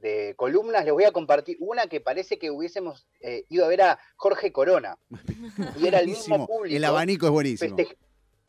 de, 0.01 0.33
columnas 0.35 0.83
les 0.83 0.93
voy 0.93 1.05
a 1.05 1.11
compartir 1.11 1.57
una 1.59 1.87
que 1.87 2.01
parece 2.01 2.37
que 2.37 2.51
hubiésemos 2.51 3.07
eh, 3.21 3.45
ido 3.49 3.65
a 3.65 3.69
ver 3.69 3.81
a 3.81 3.99
Jorge 4.17 4.51
Corona. 4.51 4.97
Y 5.79 5.87
era 5.87 5.99
el 5.99 6.07
mismo 6.07 6.45
público. 6.45 6.75
El 6.75 6.83
abanico 6.83 7.25
es 7.25 7.31
buenísimo. 7.31 7.77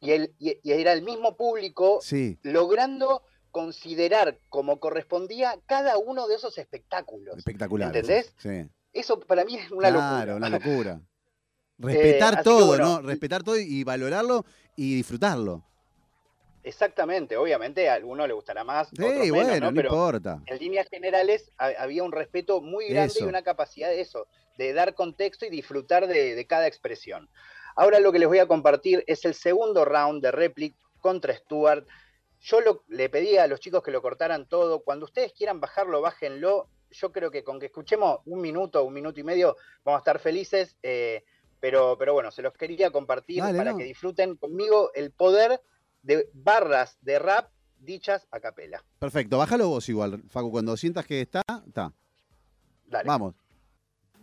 Y, 0.01 0.11
el, 0.11 0.35
y, 0.39 0.59
y, 0.63 0.73
era 0.73 0.93
el 0.93 1.03
mismo 1.03 1.37
público 1.37 2.01
sí. 2.03 2.39
logrando 2.43 3.23
considerar 3.51 4.39
como 4.51 4.79
correspondía 4.81 5.59
cada 5.67 5.97
uno 5.97 6.29
de 6.29 6.35
esos 6.35 6.59
espectáculos. 6.59 7.39
Espectacular. 7.39 7.89
¿Entendés? 7.89 8.35
Sí. 8.39 8.69
Eso 8.93 9.21
para 9.21 9.45
mí 9.45 9.57
es 9.57 9.71
una 9.71 9.91
claro, 9.91 10.35
locura. 10.35 10.37
una 10.37 10.49
locura. 10.51 11.01
Respetar 11.79 12.35
Eh, 12.35 12.43
todo, 12.43 12.67
bueno, 12.67 12.85
¿no? 12.85 13.03
Respetar 13.03 13.43
todo 13.43 13.59
y 13.59 13.85
valorarlo 13.85 14.45
y 14.77 14.97
disfrutarlo. 14.97 15.65
Exactamente, 16.67 17.37
obviamente 17.37 17.89
a 17.89 17.95
alguno 17.95 18.27
le 18.27 18.33
gustará 18.33 18.65
más. 18.65 18.89
Sí, 18.89 18.95
otros 19.01 19.13
menos, 19.15 19.31
bueno, 19.31 19.55
¿no? 19.61 19.71
no, 19.71 19.75
Pero 19.77 19.89
importa. 19.89 20.43
en 20.47 20.59
líneas 20.59 20.89
generales 20.89 21.53
ha- 21.59 21.71
había 21.79 22.03
un 22.03 22.11
respeto 22.11 22.61
muy 22.61 22.89
grande 22.89 23.13
Eso. 23.15 23.25
y 23.25 23.29
una 23.29 23.43
capacidad 23.43 23.89
de 23.89 24.01
eso, 24.01 24.27
de 24.59 24.73
dar 24.73 24.95
contexto 24.95 25.47
y 25.47 25.51
disfrutar 25.51 26.09
de, 26.09 26.35
de 26.35 26.47
cada 26.47 26.67
expresión. 26.67 27.31
Ahora 27.77 28.01
lo 28.01 28.11
que 28.11 28.19
les 28.19 28.27
voy 28.27 28.41
a 28.41 28.49
compartir 28.49 29.05
es 29.07 29.25
el 29.25 29.35
segundo 29.35 29.85
round 29.85 30.21
de 30.23 30.33
Replic 30.33 30.75
contra 31.01 31.37
Stuart. 31.37 31.87
Yo 32.41 32.61
lo- 32.61 32.83
le 32.89 33.09
pedí 33.11 33.37
a 33.37 33.47
los 33.47 33.61
chicos 33.61 33.83
que 33.85 33.93
lo 33.93 34.03
cortaran 34.03 34.49
todo. 34.49 34.81
Cuando 34.83 35.05
ustedes 35.05 35.33
quieran 35.35 35.61
bajarlo, 35.61 36.01
bájenlo. 36.01 36.69
Yo 36.91 37.13
creo 37.13 37.31
que 37.31 37.45
con 37.45 37.61
que 37.61 37.67
escuchemos 37.67 38.21
un 38.27 38.41
minuto, 38.41 38.83
un 38.83 38.93
minuto 38.93 39.21
y 39.21 39.25
medio, 39.25 39.57
vamos 39.85 39.99
a 39.99 40.03
estar 40.03 40.19
felices. 40.19 40.77
eh, 40.83 41.23
pero, 41.61 41.97
pero 41.99 42.13
bueno, 42.13 42.31
se 42.33 42.43
los 42.43 42.53
quería 42.55 42.91
compartir 42.91 43.41
Dale, 43.43 43.57
para 43.57 43.73
no. 43.73 43.79
que 43.79 43.85
disfruten 43.85 44.37
conmigo 44.37 44.91
el 44.95 45.11
poder 45.13 45.61
de 46.07 46.31
barras 46.33 46.99
de 47.01 47.19
rap 47.19 47.51
dichas 47.79 48.27
a 48.31 48.41
capela. 48.41 48.83
Perfecto, 48.99 49.39
bájalo 49.39 49.69
vos 49.69 49.89
igual, 49.89 50.23
Facu. 50.29 50.51
Cuando 50.51 50.77
sientas 50.77 51.05
que 51.05 51.21
está, 51.21 51.43
está. 51.67 51.93
Dale. 52.87 53.07
Vamos. 53.07 53.35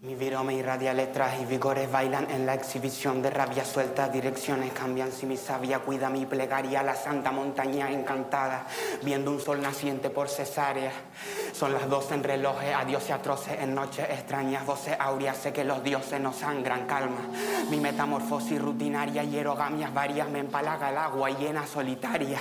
Mi 0.03 0.15
virome 0.15 0.53
irradia 0.55 0.93
letras 0.93 1.39
y 1.41 1.45
vigores 1.45 1.89
bailan 1.89 2.29
en 2.29 2.45
la 2.45 2.55
exhibición 2.55 3.21
de 3.21 3.29
rabia 3.29 3.63
suelta, 3.63 4.09
direcciones 4.09 4.73
cambian 4.73 5.13
si 5.13 5.25
mi 5.25 5.37
sabia 5.37 5.79
cuida 5.79 6.09
mi 6.09 6.25
plegaria, 6.25 6.83
la 6.83 6.93
santa 6.93 7.31
montaña 7.31 7.89
encantada, 7.89 8.67
viendo 9.01 9.31
un 9.31 9.39
sol 9.39 9.61
naciente 9.61 10.09
por 10.09 10.27
cesárea. 10.27 10.91
Son 11.53 11.71
las 11.71 11.89
doce 11.89 12.15
en 12.15 12.23
relojes, 12.25 12.75
adiós 12.75 13.07
y 13.07 13.13
atroces 13.13 13.61
en 13.61 13.73
noches 13.73 14.05
extrañas, 14.09 14.65
voces 14.65 14.97
áureas, 14.99 15.37
sé 15.37 15.53
que 15.53 15.63
los 15.63 15.81
dioses 15.81 16.19
no 16.19 16.33
sangran, 16.33 16.85
calma. 16.85 17.21
Mi 17.69 17.79
metamorfosis 17.79 18.61
rutinaria 18.61 19.23
y 19.23 19.37
erogamias 19.37 19.93
varias 19.93 20.27
me 20.27 20.39
empalaga 20.39 20.89
el 20.89 20.97
agua 20.97 21.29
llena 21.29 21.65
solitaria. 21.65 22.39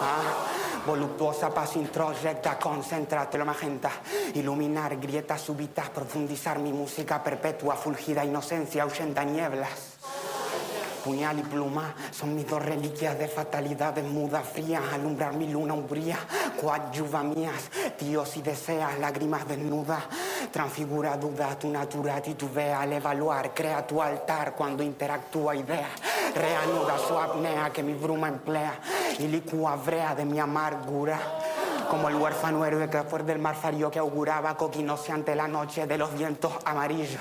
Ah, 0.00 0.61
voluptuosa 0.86 1.50
paz 1.50 1.76
introyecta, 1.76 2.58
concéntrate 2.58 3.38
lo 3.38 3.44
magenta, 3.44 3.90
iluminar 4.34 4.96
grietas 4.96 5.40
súbitas, 5.40 5.90
profundizar 5.90 6.58
mi 6.58 6.72
música 6.72 7.22
perpetua, 7.22 7.76
fulgida 7.76 8.24
inocencia, 8.24 8.82
ahuyenta 8.82 9.24
nieblas. 9.24 9.91
Puñal 11.04 11.40
y 11.40 11.42
pluma. 11.42 11.94
Son 12.10 12.34
mis 12.34 12.46
dos 12.46 12.62
reliquias 12.64 13.18
de 13.18 13.26
fatalidades 13.26 14.04
mudas, 14.04 14.44
frías, 14.48 14.82
alumbrar 14.92 15.34
mi 15.34 15.48
luna 15.48 15.74
umbría, 15.74 16.18
coadyuva 16.60 17.22
mías, 17.24 17.70
tíos 17.98 18.36
y 18.36 18.42
deseas, 18.42 18.98
lágrimas 18.98 19.46
desnudas, 19.48 20.04
transfigura 20.52 21.16
duda, 21.16 21.58
tu 21.58 21.68
natura 21.68 22.20
titubea 22.20 22.82
al 22.82 22.92
evaluar, 22.92 23.52
crea 23.52 23.86
tu 23.86 24.00
altar 24.00 24.54
cuando 24.54 24.82
interactúa 24.82 25.56
ideas, 25.56 25.90
reanuda 26.34 26.98
su 26.98 27.18
apnea 27.18 27.70
que 27.70 27.82
mi 27.82 27.94
bruma 27.94 28.28
emplea. 28.28 28.74
Y 29.18 29.26
licúa 29.28 29.76
brea 29.76 30.14
de 30.14 30.24
mi 30.24 30.38
amargura. 30.38 31.20
Como 31.90 32.08
el 32.08 32.14
huérfano 32.14 32.64
héroe 32.64 32.88
que 32.88 33.02
fue 33.02 33.22
del 33.22 33.38
mar 33.38 33.54
fario 33.54 33.90
que 33.90 33.98
auguraba 33.98 34.56
coquinoce 34.56 35.12
ante 35.12 35.36
la 35.36 35.46
noche 35.46 35.86
de 35.86 35.98
los 35.98 36.14
vientos 36.14 36.52
amarillos. 36.64 37.20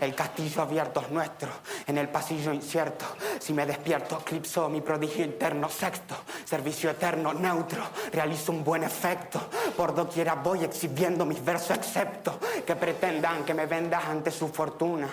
El 0.00 0.14
castillo 0.14 0.62
abierto 0.62 1.00
es 1.00 1.10
nuestro, 1.10 1.50
en 1.86 1.98
el 1.98 2.08
pasillo 2.08 2.54
incierto. 2.54 3.04
Si 3.38 3.52
me 3.52 3.66
despierto, 3.66 4.18
eclipso 4.20 4.66
mi 4.70 4.80
prodigio 4.80 5.22
interno 5.24 5.68
sexto. 5.68 6.16
Servicio 6.44 6.88
eterno, 6.88 7.34
neutro, 7.34 7.82
realizo 8.10 8.50
un 8.50 8.64
buen 8.64 8.82
efecto. 8.82 9.38
Por 9.76 9.94
doquiera 9.94 10.36
voy 10.36 10.64
exhibiendo 10.64 11.26
mis 11.26 11.44
versos, 11.44 11.76
excepto 11.76 12.40
que 12.64 12.76
pretendan 12.76 13.44
que 13.44 13.52
me 13.52 13.66
vendas 13.66 14.06
ante 14.06 14.30
su 14.30 14.48
fortuna. 14.48 15.08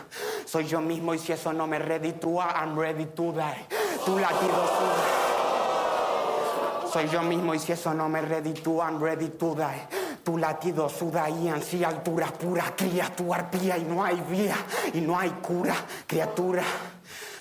Soy 0.45 0.65
yo 0.65 0.79
mismo 0.79 1.13
y 1.13 1.19
si 1.19 1.33
eso 1.33 1.51
no 1.51 1.67
me 1.67 1.79
reditúa, 1.79 2.53
I'm 2.55 2.79
ready 2.79 3.07
to 3.07 3.33
die. 3.33 3.65
Tu 4.05 4.17
latido 4.17 4.67
suda. 4.67 5.27
Soy 6.93 7.09
yo 7.09 7.21
mismo 7.23 7.53
y 7.53 7.59
si 7.59 7.73
eso 7.73 7.93
no 7.93 8.07
me 8.07 8.21
reditúa, 8.21 8.89
I'm 8.89 9.03
ready 9.03 9.27
to 9.27 9.53
die. 9.53 10.06
Tu 10.27 10.37
latido 10.37 10.89
suda 10.89 11.29
y 11.29 11.47
ansía 11.47 11.87
alturas 11.87 12.33
puras, 12.33 12.73
cría 12.75 13.15
tu 13.15 13.33
arpía 13.33 13.77
y 13.77 13.85
no 13.85 14.03
hay 14.03 14.21
vía 14.29 14.57
y 14.93 14.99
no 14.99 15.17
hay 15.17 15.29
cura, 15.29 15.73
criatura. 16.05 16.63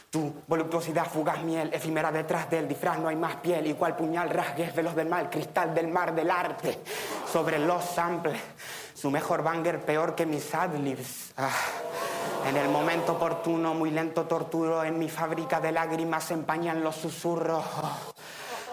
Tu 0.08 0.32
voluptuosidad 0.46 1.04
fugaz 1.04 1.42
miel, 1.42 1.68
efímera 1.74 2.12
detrás 2.12 2.48
del 2.48 2.68
disfraz 2.68 3.00
no 3.00 3.08
hay 3.08 3.16
más 3.16 3.34
piel, 3.38 3.66
igual 3.66 3.96
puñal 3.96 4.30
rasgues 4.30 4.72
velos 4.72 4.94
del 4.94 5.08
mal, 5.08 5.28
cristal 5.28 5.74
del 5.74 5.88
mar 5.88 6.14
del 6.14 6.30
arte, 6.30 6.78
sobre 7.32 7.58
los 7.58 7.84
samples, 7.84 8.40
su 8.94 9.10
mejor 9.10 9.42
banger 9.42 9.80
peor 9.80 10.14
que 10.14 10.24
mis 10.24 10.54
adlibs. 10.54 11.32
Ah. 11.36 11.50
En 12.48 12.56
el 12.56 12.68
momento 12.68 13.14
oportuno, 13.14 13.74
muy 13.74 13.90
lento 13.90 14.26
torturo, 14.26 14.84
en 14.84 14.96
mi 14.96 15.08
fábrica 15.08 15.60
de 15.60 15.72
lágrimas 15.72 16.22
se 16.22 16.34
empañan 16.34 16.84
los 16.84 16.94
susurros. 16.94 17.64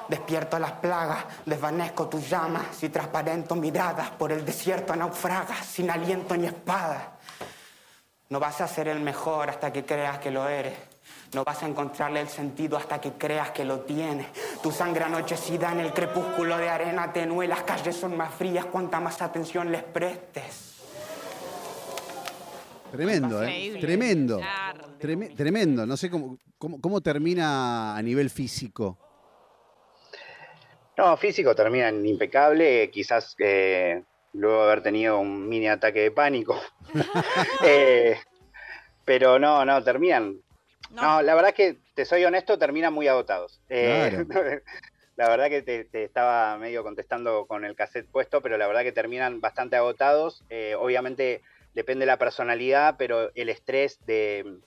Despierto 0.08 0.60
las 0.60 0.74
plagas, 0.74 1.26
desvanezco 1.46 2.08
tus 2.08 2.30
llamas 2.30 2.84
y 2.84 2.90
transparento 2.90 3.56
miradas 3.56 4.10
por 4.12 4.32
el 4.32 4.44
desierto 4.46 4.96
naufragas, 4.96 5.66
sin 5.66 5.90
aliento 5.90 6.36
ni 6.36 6.48
espada. 6.48 7.14
No 8.30 8.40
vas 8.40 8.62
a 8.62 8.68
ser 8.68 8.88
el 8.88 9.00
mejor 9.00 9.50
hasta 9.50 9.72
que 9.72 9.86
creas 9.86 10.20
que 10.20 10.32
lo 10.32 10.48
eres. 10.48 10.74
No 11.34 11.44
vas 11.44 11.64
a 11.64 11.68
encontrarle 11.68 12.22
el 12.22 12.30
sentido 12.30 12.78
hasta 12.78 13.00
que 13.00 13.14
creas 13.14 13.52
que 13.52 13.66
lo 13.66 13.82
tienes. 13.82 14.28
Tu 14.62 14.72
sangre 14.72 15.04
anochecida 15.04 15.72
en 15.72 15.80
el 15.80 15.94
crepúsculo 15.94 16.58
de 16.58 16.70
arena 16.70 17.12
tenue, 17.12 17.48
las 17.48 17.64
calles 17.64 17.96
son 17.96 18.16
más 18.16 18.34
frías 18.34 18.66
cuanta 18.66 19.00
más 19.00 19.22
atención 19.22 19.72
les 19.72 19.84
prestes. 19.84 20.74
Tremendo, 22.92 23.44
¿eh? 23.44 23.78
Tremendo. 23.82 24.40
Tremendo. 25.00 25.86
No 25.86 25.98
sé 25.98 26.10
cómo, 26.10 26.38
cómo, 26.60 26.80
cómo 26.80 27.02
termina 27.02 27.96
a 27.96 28.02
nivel 28.02 28.30
físico. 28.30 28.98
No, 30.98 31.18
físico 31.18 31.56
termina 31.56 31.90
en 31.90 32.06
impecable, 32.06 32.90
quizás 32.92 33.36
eh, 33.40 34.04
luego 34.34 34.58
de 34.58 34.64
haber 34.64 34.84
tenido 34.84 35.20
un 35.20 35.48
mini 35.48 35.68
ataque 35.68 36.02
de 36.02 36.12
pánico. 36.12 36.60
Eh, 37.66 38.18
pero 39.06 39.40
no, 39.40 39.66
no, 39.66 39.84
terminan. 39.84 40.40
No. 40.92 41.02
No. 41.02 41.22
la 41.22 41.36
verdad 41.36 41.54
que, 41.54 41.78
te 41.96 42.06
soy 42.06 42.24
honesto, 42.26 42.58
terminan 42.58 42.94
muy 42.94 43.08
agotados. 43.08 43.62
Eh, 43.70 44.26
la 45.16 45.30
verdad 45.30 45.50
que 45.50 45.62
te, 45.62 45.86
te 45.86 46.04
estaba 46.04 46.58
medio 46.58 46.84
contestando 46.84 47.46
con 47.46 47.66
el 47.66 47.76
cassette 47.76 48.10
puesto, 48.10 48.42
pero 48.42 48.58
la 48.58 48.68
verdad 48.68 48.84
que 48.84 48.92
terminan 48.92 49.42
bastante 49.42 49.76
agotados. 49.76 50.44
Eh, 50.50 50.76
obviamente 50.78 51.42
depende 51.74 52.04
de 52.04 52.12
la 52.12 52.18
personalidad, 52.18 52.96
pero 52.98 53.32
el 53.36 53.50
estrés 53.50 54.00
de... 54.06 54.60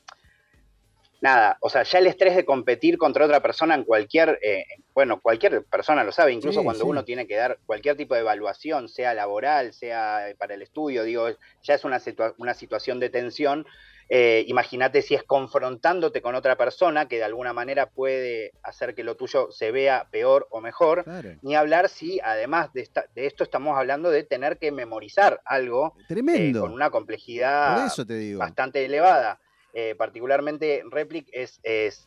Nada, 1.20 1.56
o 1.60 1.70
sea, 1.70 1.82
ya 1.82 1.98
el 1.98 2.06
estrés 2.06 2.36
de 2.36 2.44
competir 2.44 2.98
contra 2.98 3.24
otra 3.24 3.40
persona 3.40 3.74
en 3.74 3.84
cualquier, 3.84 4.38
eh, 4.42 4.64
bueno, 4.94 5.20
cualquier 5.20 5.64
persona 5.64 6.04
lo 6.04 6.12
sabe, 6.12 6.32
incluso 6.32 6.60
Sí, 6.60 6.64
cuando 6.64 6.84
sí. 6.84 6.90
uno 6.90 7.04
tiene 7.04 7.26
que 7.26 7.36
dar 7.36 7.58
cualquier 7.66 7.96
tipo 7.96 8.14
de 8.14 8.20
evaluación, 8.20 8.88
sea 8.88 9.14
laboral, 9.14 9.72
sea 9.72 10.26
para 10.38 10.54
el 10.54 10.62
estudio, 10.62 11.04
digo, 11.04 11.28
ya 11.62 11.74
es 11.74 11.84
una, 11.84 11.98
situa- 12.00 12.34
una 12.38 12.52
situación 12.54 13.00
de 13.00 13.08
tensión. 13.10 13.66
Eh, 14.08 14.44
Imagínate 14.46 15.02
si 15.02 15.14
es 15.16 15.24
confrontándote 15.24 16.22
con 16.22 16.36
otra 16.36 16.54
persona 16.56 17.08
que 17.08 17.16
de 17.16 17.24
alguna 17.24 17.52
manera 17.52 17.86
puede 17.86 18.52
hacer 18.62 18.94
que 18.94 19.02
lo 19.02 19.16
tuyo 19.16 19.50
se 19.50 19.72
vea 19.72 20.06
peor 20.12 20.46
o 20.50 20.60
mejor. 20.60 21.02
Claro. 21.02 21.30
Ni 21.42 21.56
hablar 21.56 21.88
si 21.88 22.20
además 22.22 22.72
de, 22.72 22.82
esta- 22.82 23.06
de 23.16 23.26
esto 23.26 23.42
estamos 23.42 23.76
hablando 23.76 24.10
de 24.10 24.22
tener 24.22 24.58
que 24.58 24.70
memorizar 24.70 25.40
algo 25.44 25.94
eh, 25.98 26.04
Tremendo. 26.06 26.60
con 26.60 26.72
una 26.72 26.90
complejidad 26.90 27.74
Por 27.78 27.86
eso 27.86 28.06
te 28.06 28.14
digo. 28.14 28.38
bastante 28.38 28.84
elevada. 28.84 29.40
Eh, 29.78 29.94
particularmente 29.94 30.84
Replic 30.90 31.28
es, 31.32 31.60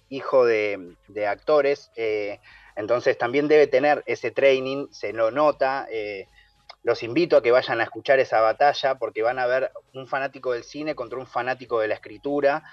hijo 0.09 0.43
de, 0.43 0.95
actores, 1.27 1.91
eh, 1.95 2.39
entonces 2.75 3.15
también 3.15 3.47
debe 3.47 3.67
tener 3.67 4.01
ese 4.07 4.31
training, 4.31 4.87
se 4.89 5.13
lo 5.13 5.29
nota. 5.29 5.85
eh, 5.91 6.25
los 6.81 7.03
invito 7.03 7.37
a 7.37 7.43
que 7.43 7.51
vayan 7.51 7.79
a 7.79 7.83
escuchar 7.83 8.19
esa 8.19 8.41
batalla 8.41 8.95
porque 8.95 9.21
van 9.21 9.37
a 9.37 9.45
ver 9.45 9.71
un 9.93 10.07
fanático 10.07 10.53
del 10.53 10.63
cine 10.63 10.95
contra 10.95 11.19
un 11.19 11.27
fanático 11.27 11.79
de 11.79 11.89
la 11.89 11.93
escritura 11.93 12.63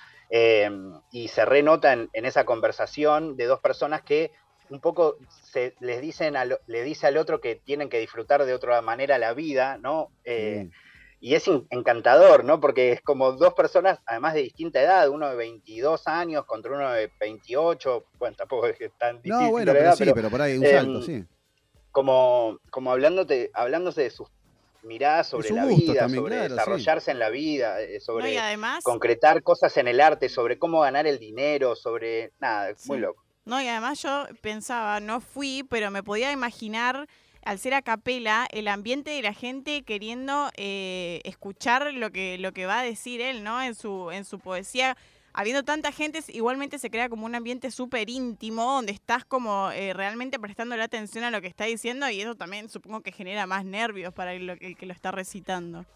y 1.10 1.28
se 1.28 1.44
renota 1.44 1.92
en, 1.92 2.08
en 2.14 2.24
esa 2.24 2.44
conversación 2.46 3.36
de 3.36 3.44
dos 3.44 3.60
personas 3.60 4.00
que 4.00 4.30
un 4.70 4.80
poco 4.80 5.18
se, 5.42 5.74
les 5.80 6.00
dicen 6.00 6.34
le 6.66 6.82
dice 6.82 7.08
al 7.08 7.18
otro 7.18 7.40
que 7.40 7.56
tienen 7.56 7.90
que 7.90 7.98
disfrutar 7.98 8.46
de 8.46 8.54
otra 8.54 8.80
manera 8.80 9.18
la 9.18 9.34
vida, 9.34 9.76
¿no? 9.76 10.10
Y 11.18 11.34
es 11.34 11.48
en- 11.48 11.66
encantador, 11.70 12.44
¿no? 12.44 12.60
Porque 12.60 12.92
es 12.92 13.00
como 13.02 13.32
dos 13.32 13.54
personas, 13.54 14.00
además 14.06 14.34
de 14.34 14.42
distinta 14.42 14.80
edad, 14.82 15.08
uno 15.08 15.28
de 15.30 15.36
22 15.36 16.06
años 16.08 16.44
contra 16.46 16.72
uno 16.72 16.90
de 16.92 17.10
28, 17.18 18.06
bueno, 18.18 18.36
tampoco 18.36 18.66
es 18.66 18.78
que 18.78 18.90
tan 18.90 19.16
distinta 19.16 19.44
No, 19.44 19.50
bueno, 19.50 19.66
la 19.66 19.72
pero 19.72 19.84
edad, 19.86 19.96
sí, 19.96 20.04
pero, 20.14 20.30
por 20.30 20.42
ahí 20.42 20.58
un 20.58 20.64
em, 20.66 20.72
salto, 20.72 21.02
sí. 21.02 21.24
como, 21.90 22.58
como 22.70 22.92
hablándote, 22.92 23.50
hablándose 23.54 24.02
de 24.02 24.10
sus 24.10 24.28
miradas 24.82 25.28
sobre 25.28 25.50
la 25.50 25.64
vida, 25.64 26.00
también, 26.02 26.22
sobre 26.22 26.34
claro, 26.36 26.48
sí. 26.48 26.50
desarrollarse 26.50 27.10
en 27.10 27.18
la 27.18 27.30
vida, 27.30 27.80
eh, 27.80 27.94
No, 27.94 28.00
sobre 28.04 28.38
además, 28.38 28.84
concretar 28.84 29.42
cosas 29.42 29.76
en 29.78 29.88
el 29.88 30.00
arte, 30.00 30.28
sobre 30.28 30.58
cómo 30.58 30.80
ganar 30.80 31.06
el 31.06 31.18
dinero, 31.18 31.74
sobre 31.74 32.32
nada, 32.38 32.70
es 32.70 32.86
muy 32.86 32.98
Sí. 32.98 33.02
loco. 33.02 33.24
no, 33.46 33.60
y 33.62 33.68
además 33.68 34.02
yo 34.02 34.26
pensaba, 34.42 35.00
no 35.00 35.20
fui, 35.20 35.64
pero 35.68 35.90
me 35.90 36.02
podía 36.02 36.30
imaginar, 36.32 37.08
al 37.46 37.60
ser 37.60 37.74
a 37.74 37.82
capela, 37.82 38.48
el 38.50 38.66
ambiente 38.66 39.12
de 39.12 39.22
la 39.22 39.32
gente 39.32 39.82
queriendo 39.82 40.50
eh, 40.56 41.20
escuchar 41.24 41.94
lo 41.94 42.10
que, 42.10 42.38
lo 42.38 42.52
que 42.52 42.66
va 42.66 42.80
a 42.80 42.82
decir 42.82 43.20
él, 43.20 43.44
¿no? 43.44 43.62
En 43.62 43.76
su, 43.76 44.10
en 44.10 44.24
su 44.24 44.40
poesía. 44.40 44.96
Habiendo 45.32 45.62
tanta 45.62 45.92
gente, 45.92 46.18
igualmente 46.28 46.80
se 46.80 46.90
crea 46.90 47.08
como 47.08 47.24
un 47.24 47.36
ambiente 47.36 47.70
súper 47.70 48.10
íntimo, 48.10 48.64
donde 48.64 48.90
estás 48.90 49.24
como 49.24 49.70
eh, 49.70 49.92
realmente 49.92 50.40
prestando 50.40 50.76
la 50.76 50.84
atención 50.84 51.22
a 51.22 51.30
lo 51.30 51.40
que 51.40 51.46
está 51.46 51.66
diciendo, 51.66 52.10
y 52.10 52.20
eso 52.20 52.34
también 52.34 52.68
supongo 52.68 53.02
que 53.02 53.12
genera 53.12 53.46
más 53.46 53.64
nervios 53.64 54.12
para 54.12 54.34
el 54.34 54.76
que 54.76 54.86
lo 54.86 54.92
está 54.92 55.12
recitando. 55.12 55.86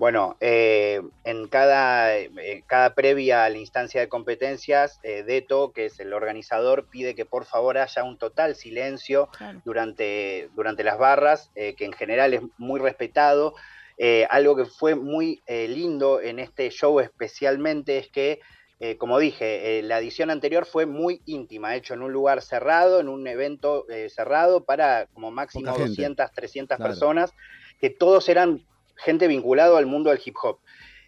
Bueno, 0.00 0.38
eh, 0.40 1.02
en 1.24 1.46
cada, 1.48 2.16
eh, 2.16 2.64
cada 2.66 2.94
previa 2.94 3.44
a 3.44 3.50
la 3.50 3.58
instancia 3.58 4.00
de 4.00 4.08
competencias, 4.08 4.98
eh, 5.02 5.24
Deto, 5.24 5.72
que 5.72 5.84
es 5.84 6.00
el 6.00 6.14
organizador, 6.14 6.88
pide 6.88 7.14
que 7.14 7.26
por 7.26 7.44
favor 7.44 7.76
haya 7.76 8.02
un 8.02 8.16
total 8.16 8.54
silencio 8.56 9.28
Claro. 9.36 9.60
durante, 9.62 10.48
durante 10.54 10.84
las 10.84 10.96
barras, 10.96 11.50
eh, 11.54 11.74
que 11.76 11.84
en 11.84 11.92
general 11.92 12.32
es 12.32 12.40
muy 12.56 12.80
respetado. 12.80 13.52
Eh, 13.98 14.26
algo 14.30 14.56
que 14.56 14.64
fue 14.64 14.94
muy 14.94 15.42
eh, 15.46 15.68
lindo 15.68 16.22
en 16.22 16.38
este 16.38 16.70
show 16.70 16.98
especialmente 17.00 17.98
es 17.98 18.08
que 18.08 18.40
eh, 18.78 18.96
como 18.96 19.18
dije, 19.18 19.80
eh, 19.80 19.82
la 19.82 19.98
edición 19.98 20.30
anterior 20.30 20.64
fue 20.64 20.86
muy 20.86 21.20
íntima, 21.26 21.76
hecho 21.76 21.92
en 21.92 22.00
un 22.00 22.10
lugar 22.14 22.40
cerrado, 22.40 23.00
en 23.00 23.10
un 23.10 23.26
evento 23.26 23.84
eh, 23.90 24.08
cerrado 24.08 24.64
para 24.64 25.08
como 25.12 25.30
máximo 25.30 25.66
Poca 25.66 25.74
gente. 25.74 25.90
200, 25.90 26.32
300 26.32 26.76
Claro. 26.78 26.90
personas, 26.90 27.34
que 27.78 27.90
todos 27.90 28.26
eran 28.30 28.64
gente 29.04 29.28
vinculado 29.28 29.76
al 29.76 29.86
mundo 29.86 30.10
del 30.10 30.20
hip 30.24 30.36
hop. 30.42 30.58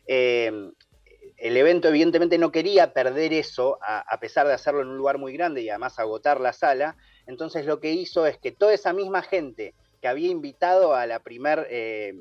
Eh, 0.07 0.71
el 1.37 1.57
evento 1.57 1.89
evidentemente 1.89 2.39
no 2.39 2.53
quería 2.53 2.93
perder 2.93 3.33
eso, 3.33 3.79
a, 3.83 4.01
a 4.01 4.21
pesar 4.21 4.47
de 4.47 4.55
hacerlo 4.55 4.83
en 4.83 4.89
un 4.89 4.97
lugar 4.97 5.19
muy 5.19 5.33
grande 5.33 5.63
y 5.63 5.71
además 5.71 5.99
agotar 5.99 6.41
la 6.41 6.53
sala. 6.53 6.97
Entonces 7.27 7.67
lo 7.67 7.81
que 7.81 7.93
hizo 7.93 8.27
es 8.27 8.39
que 8.39 8.53
toda 8.53 8.73
esa 8.73 8.93
misma 8.93 9.23
gente 9.23 9.75
que 10.01 10.09
había 10.09 10.29
invitado 10.29 10.95
a 10.95 11.07
la 11.07 11.21
primer 11.21 11.67
eh, 11.71 12.15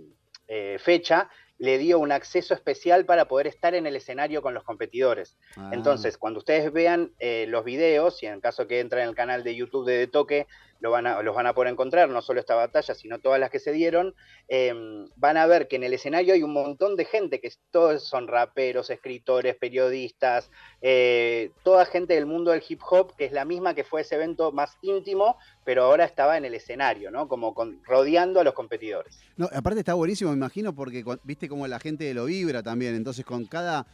eh, 0.48 0.78
fecha 0.80 1.30
le 1.58 1.78
dio 1.78 2.00
un 2.00 2.12
acceso 2.12 2.54
especial 2.54 3.06
para 3.06 3.26
poder 3.26 3.46
estar 3.46 3.76
en 3.76 3.86
el 3.86 3.96
escenario 3.96 4.42
con 4.42 4.56
los 4.56 4.64
competidores. 4.64 5.38
Ah, 5.56 5.70
Entonces, 5.74 6.18
cuando 6.18 6.40
ustedes 6.40 6.74
vean 6.74 7.12
eh, 7.20 7.46
los 7.48 7.64
videos, 7.64 8.24
y 8.24 8.26
en 8.26 8.42
caso 8.42 8.66
que 8.66 8.80
entren 8.80 9.04
en 9.04 9.10
el 9.10 9.16
canal 9.16 9.44
de 9.44 9.56
YouTube 9.56 9.86
de 9.86 9.98
De 9.98 10.08
Toque, 10.08 10.48
lo 10.82 10.90
van 10.92 11.08
a, 11.08 11.22
los 11.22 11.36
van 11.36 11.46
a 11.46 11.54
poder 11.54 11.72
encontrar, 11.72 12.10
no 12.10 12.22
solo 12.22 12.40
esta 12.40 12.56
batalla, 12.56 12.96
sino 12.96 13.20
todas 13.20 13.40
las 13.40 13.52
que 13.52 13.60
se 13.60 13.72
dieron, 13.72 14.16
eh, 14.50 14.74
van 15.16 15.38
a 15.38 15.46
ver 15.46 15.68
que 15.68 15.76
en 15.76 15.84
el 15.84 15.94
escenario 15.94 16.34
hay 16.34 16.42
un 16.44 16.54
montón 16.54 16.96
de 16.96 17.06
gente, 17.06 17.40
que 17.40 17.52
todos 17.70 18.04
son 18.04 18.28
raperos, 18.28 18.90
escritores, 18.90 19.56
periodistas, 19.56 20.50
eh, 20.82 21.52
toda 21.64 21.86
gente 21.86 22.16
del 22.16 22.26
mundo 22.26 22.52
del 22.52 22.64
hip 22.68 22.82
hop, 22.90 23.16
que 23.16 23.26
es 23.26 23.32
la 23.32 23.46
misma 23.46 23.76
que 23.76 23.84
fue 23.84 24.02
ese 24.02 24.16
evento 24.16 24.52
más 24.52 24.78
íntimo, 24.82 25.38
pero 25.64 25.84
ahora 25.84 26.04
estaba 26.04 26.36
en 26.38 26.46
el 26.46 26.56
escenario, 26.56 27.12
¿no? 27.12 27.28
Como 27.28 27.54
rodeando 27.84 28.40
a 28.40 28.44
los 28.44 28.56
competidores. 28.56 29.20
No, 29.38 29.48
aparte 29.54 29.80
está 29.80 29.94
buenísimo, 29.94 30.32
me 30.32 30.38
imagino, 30.38 30.74
porque 30.74 31.06
viste 31.24 31.48
cómo 31.48 31.68
la 31.68 31.80
gente 31.80 32.12
lo 32.16 32.26
vibra 32.26 32.64
también. 32.64 32.96
Entonces, 32.96 33.24
con 33.24 33.46
cada 33.46 33.86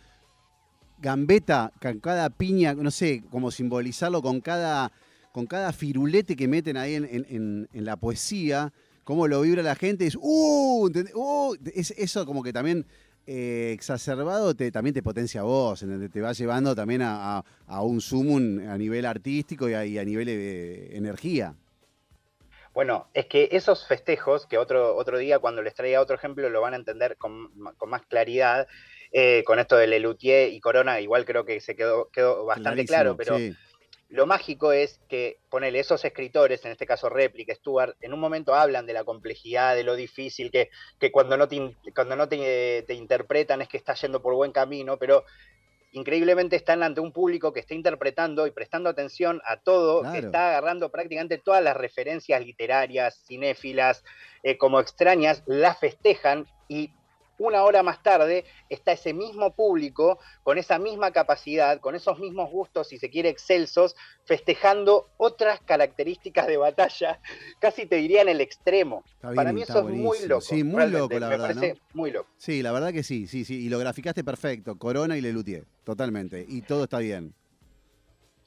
gambeta, 1.00 1.74
con 1.82 2.00
cada 2.00 2.29
piña, 2.29 2.74
no 2.74 2.91
sé, 2.91 3.24
como 3.29 3.51
simbolizarlo, 3.51 4.22
con 4.22 4.39
cada, 4.39 4.91
con 5.38 5.46
cada 5.46 5.72
firulete 5.72 6.36
que 6.36 6.48
meten 6.48 6.77
ahí 6.77 6.96
en, 6.96 7.06
en- 7.06 7.27
en- 7.29 7.70
en 7.72 7.86
la 7.86 7.96
poesía, 7.96 8.74
cómo 9.03 9.27
lo 9.27 9.41
vibra 9.41 9.62
la 9.62 9.75
gente, 9.75 10.08
es 10.08 10.15
¡uh! 10.20 10.89
¡uh! 11.13 11.56
Es, 11.75 11.91
eso 11.91 12.25
como 12.25 12.41
que 12.41 12.51
también 12.51 12.88
eh, 13.27 13.70
exacerbado 13.72 14.56
te, 14.56 14.72
también 14.72 14.96
te 14.96 15.03
potencia 15.03 15.41
a 15.41 15.44
vos, 15.44 15.86
te 16.12 16.22
va 16.22 16.34
llevando 16.34 16.74
también 16.74 17.03
a, 17.03 17.38
a- 17.38 17.46
a 17.67 17.84
un 17.84 18.01
sumum 18.01 18.67
a 18.67 18.79
nivel 18.79 19.06
artístico 19.06 19.70
y 19.70 19.75
a, 19.75 19.86
y 19.86 20.00
a 20.00 20.03
nivel 20.03 20.25
de 20.25 20.98
energía. 20.98 21.53
Bueno, 22.74 23.08
es 23.13 23.27
que 23.27 23.50
esos 23.51 23.86
festejos, 23.86 24.48
que 24.48 24.58
otro, 24.58 24.96
otro 24.96 25.20
día 25.20 25.38
cuando 25.38 25.62
les 25.62 25.75
traiga 25.75 26.01
otro 26.01 26.15
ejemplo 26.15 26.50
lo 26.50 26.62
van 26.62 26.74
a 26.74 26.77
entender 26.77 27.15
con, 27.17 27.51
con 27.77 27.91
más 27.91 28.01
claridad, 28.08 28.67
eh, 29.12 29.44
con 29.46 29.60
esto 29.60 29.77
de 29.77 29.86
Lelutier 29.86 30.51
y 30.51 30.60
Corona, 30.60 31.00
igual 31.00 31.25
creo 31.25 31.46
que 31.46 31.60
se 31.62 31.75
quedó, 31.75 32.10
quedó 32.10 32.44
bastante 32.46 32.86
Clarísimo, 32.86 32.88
claro, 32.88 33.17
pero 33.17 33.38
sí. 33.38 33.53
Lo 34.10 34.26
mágico 34.26 34.72
es 34.72 35.00
que, 35.10 35.38
ponele, 35.50 35.80
esos 35.80 36.04
escritores, 36.06 36.64
en 36.66 36.72
este 36.72 36.86
caso 36.86 37.10
Réplica, 37.10 37.54
Stuart, 37.54 37.96
en 38.02 38.14
un 38.14 38.20
momento 38.20 38.56
hablan 38.56 38.86
de 38.86 38.94
la 38.94 39.04
complejidad, 39.04 39.76
de 39.76 39.84
lo 39.84 39.96
difícil, 39.96 40.50
que, 40.50 40.70
que 41.00 41.12
cuando 41.12 41.36
no, 41.36 41.48
te, 41.48 41.56
in- 41.58 41.78
cuando 41.94 42.16
no 42.16 42.30
te, 42.30 42.84
te 42.88 42.94
interpretan 42.94 43.62
es 43.62 43.68
que 43.68 43.78
estás 43.78 44.02
yendo 44.02 44.22
por 44.22 44.34
buen 44.34 44.52
camino, 44.54 44.98
pero 44.98 45.26
increíblemente 45.92 46.56
están 46.56 46.84
ante 46.84 47.02
un 47.02 47.12
público 47.12 47.52
que 47.54 47.60
está 47.62 47.74
interpretando 47.74 48.46
y 48.46 48.52
prestando 48.52 48.90
atención 48.90 49.42
a 49.46 49.58
todo, 49.58 50.04
que 50.12 50.20
está 50.20 50.50
agarrando 50.50 50.90
prácticamente 50.90 51.38
todas 51.38 51.64
las 51.64 51.76
referencias 51.76 52.44
literarias, 52.46 53.24
cinéfilas, 53.26 54.04
eh, 54.44 54.58
como 54.58 54.80
extrañas, 54.80 55.44
las 55.48 55.80
festejan 55.80 56.46
y 56.68 56.92
una 57.38 57.63
hora 57.63 57.84
más 57.84 58.01
tarde 58.01 58.46
está 58.70 58.91
ese 58.94 59.13
mismo 59.13 59.53
público 59.53 60.20
con 60.44 60.58
esa 60.58 60.79
misma 60.79 61.12
capacidad, 61.12 61.79
con 61.79 61.96
esos 61.96 62.20
mismos 62.20 62.50
gustos, 62.51 62.88
si 62.88 62.98
se 62.98 63.10
quiere, 63.10 63.29
excelsos, 63.29 63.96
festejando 64.25 65.10
otras 65.17 65.60
características 65.62 66.48
de 66.48 66.58
batalla, 66.58 67.20
casi 67.60 67.86
te 67.86 67.98
diría 67.98 68.22
en 68.22 68.29
el 68.29 68.41
extremo. 68.41 69.03
Bien, 69.22 69.36
Para 69.36 69.53
mí 69.53 69.62
eso 69.62 69.79
es 69.79 69.96
muy 69.96 70.20
loco. 70.27 70.41
Sí, 70.41 70.63
muy 70.63 70.77
realmente, 70.77 71.00
loco, 71.00 71.20
la 71.20 71.27
me 71.27 71.38
verdad, 71.38 71.56
parece 71.56 71.74
¿no? 71.74 71.79
muy 71.94 72.12
loco. 72.12 72.29
Sí, 72.38 72.62
la 72.62 72.72
verdad 72.72 72.91
que 72.91 73.03
sí, 73.03 73.27
sí, 73.27 73.46
sí. 73.46 73.65
Y 73.65 73.70
lo 73.70 73.79
graficaste 73.79 74.24
perfecto. 74.24 74.77
Corona 74.77 75.17
y 75.17 75.22
Lelutier, 75.22 75.65
totalmente. 75.84 76.46
Y 76.48 76.62
todo 76.62 76.84
está 76.86 77.00
bien. 77.00 77.34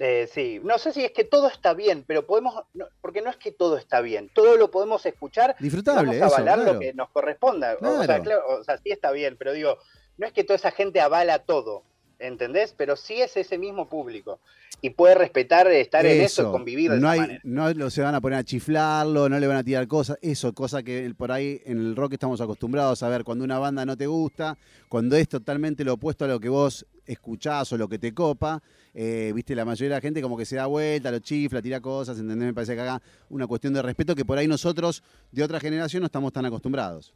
Eh, 0.03 0.27
sí, 0.33 0.61
no 0.65 0.79
sé 0.79 0.93
si 0.95 1.05
es 1.05 1.13
que 1.13 1.25
todo 1.25 1.47
está 1.47 1.75
bien, 1.75 2.05
pero 2.07 2.27
podemos, 2.27 2.55
no, 2.73 2.87
porque 3.03 3.21
no 3.21 3.29
es 3.29 3.37
que 3.37 3.53
todo 3.53 3.77
está 3.77 4.01
bien, 4.01 4.31
todo 4.33 4.57
lo 4.57 4.71
podemos 4.71 5.05
escuchar 5.05 5.55
Disfrutable, 5.61 6.07
vamos 6.19 6.23
a 6.23 6.27
eso, 6.27 6.35
avalar 6.37 6.59
claro. 6.61 6.73
lo 6.73 6.81
que 6.81 6.95
nos 6.95 7.11
corresponda. 7.11 7.75
O- 7.83 7.87
O, 7.87 7.97
sea, 7.99 8.07
Claro. 8.07 8.23
claro, 8.25 8.45
o 8.61 8.65
sea, 8.65 8.79
sí 8.79 8.91
está 8.91 9.11
bien, 9.13 9.37
pero 9.39 9.53
digo, 9.53 9.77
no 10.17 10.27
es 10.27 10.33
que 10.33 10.43
toda 10.43 10.57
esa 10.57 10.71
gente 10.71 11.03
avala 11.03 11.41
todo, 11.41 11.83
¿entendés? 12.19 12.73
Pero 12.77 12.97
sí 12.97 13.21
es 13.21 13.37
ese 13.37 13.59
mismo 13.59 13.89
público 13.91 14.41
y 14.83 14.91
puede 14.91 15.15
respetar 15.15 15.67
estar 15.69 16.07
en 16.07 16.21
eso 16.23 16.51
convivir 16.51 16.91
de 16.91 16.99
no 16.99 17.03
esa 17.07 17.13
hay, 17.13 17.21
manera. 17.21 17.41
no 17.45 17.73
lo- 17.75 17.91
se 17.91 18.01
van 18.03 18.15
a 18.15 18.21
poner 18.21 18.39
a 18.39 18.45
chiflarlo, 18.45 19.29
no 19.29 19.39
le 19.39 19.47
van 19.47 19.59
a 19.59 19.65
tirar 19.65 19.87
cosas, 19.87 20.19
eso, 20.23 20.53
cosa 20.55 20.83
que 20.83 21.13
por 21.17 21.31
ahí 21.33 21.61
en 21.67 21.79
el 21.79 21.97
rock 21.97 22.15
estamos 22.15 22.41
acostumbrados 22.41 23.03
a 23.03 23.09
ver 23.09 23.23
cuando 23.25 23.45
una 23.45 23.59
banda 23.59 23.85
no 23.85 23.97
te 23.97 24.07
gusta, 24.07 24.57
cuando 24.89 25.17
es 25.17 25.29
totalmente 25.29 25.85
lo 25.85 25.95
opuesto 25.95 26.25
a 26.25 26.29
lo 26.29 26.41
que 26.41 26.49
vos 26.49 26.87
escuchás 27.07 27.73
o 27.73 27.77
lo 27.77 27.89
que 27.89 27.99
te 27.99 28.15
copa, 28.15 28.63
eh, 28.95 29.33
viste, 29.35 29.55
la 29.55 29.65
mayoría 29.65 29.91
de 29.91 29.95
la 29.97 30.01
gente 30.01 30.23
como 30.23 30.37
que 30.37 30.45
se 30.47 30.57
da 30.57 30.67
vuelta, 30.67 31.11
lo 31.11 31.19
chifla, 31.19 31.61
tira 31.61 31.81
cosas, 31.81 32.19
¿entendés? 32.19 32.47
Me 32.47 32.55
parece 32.55 32.75
que 32.75 32.81
acá 32.81 33.03
una 33.29 33.47
cuestión 33.47 33.75
de 33.75 33.83
respeto 33.83 34.15
que 34.15 34.25
por 34.25 34.39
ahí 34.39 34.47
nosotros 34.49 35.03
de 35.31 35.43
otra 35.43 35.61
generación 35.61 36.01
no 36.01 36.07
estamos 36.07 36.33
tan 36.33 36.47
acostumbrados. 36.47 37.13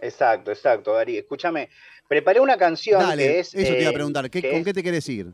Exacto, 0.00 0.52
exacto, 0.52 0.92
Darí. 0.94 1.16
Escúchame, 1.18 1.68
preparé 2.06 2.38
una 2.40 2.56
canción 2.56 3.00
Dale, 3.00 3.22
que 3.24 3.38
es... 3.40 3.54
eso 3.54 3.72
te 3.74 3.80
iba 3.80 3.88
a 3.88 3.90
eh, 3.90 3.94
preguntar, 3.94 4.30
¿qué- 4.30 4.42
¿con 4.42 4.60
es- 4.60 4.64
qué 4.64 4.72
te 4.72 4.82
querés 4.82 5.08
ir? 5.08 5.32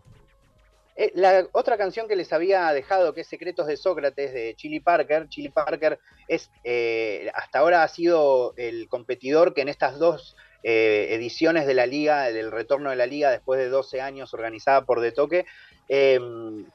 Eh, 0.97 1.11
la 1.15 1.49
otra 1.53 1.77
canción 1.77 2.07
que 2.07 2.15
les 2.15 2.33
había 2.33 2.73
dejado, 2.73 3.15
que 3.15 3.23
es 3.23 3.27
Secretos 3.27 3.67
de 3.67 3.77
Sócrates, 3.77 4.33
de 4.33 4.55
Chili 4.55 4.79
Parker. 4.81 5.29
Chili 5.29 5.49
Parker 5.49 5.99
es, 6.29 6.51
eh, 6.63 7.31
hasta 7.35 7.59
ahora 7.59 7.83
ha 7.83 7.89
sido 7.89 8.55
el 8.57 8.89
competidor 8.89 9.55
que 9.55 9.63
en 9.63 9.69
estas 9.69 9.99
dos 9.99 10.37
eh, 10.63 11.09
ediciones 11.11 11.67
de 11.67 11.75
la 11.75 11.87
liga, 11.87 12.31
del 12.31 12.53
retorno 12.53 12.91
de 12.91 12.97
la 12.97 13.07
liga 13.07 13.31
después 13.31 13.59
de 13.59 13.69
12 13.69 14.01
años 14.01 14.33
organizada 14.35 14.87
por 14.87 15.01
De 15.01 15.13
Toque, 15.13 15.47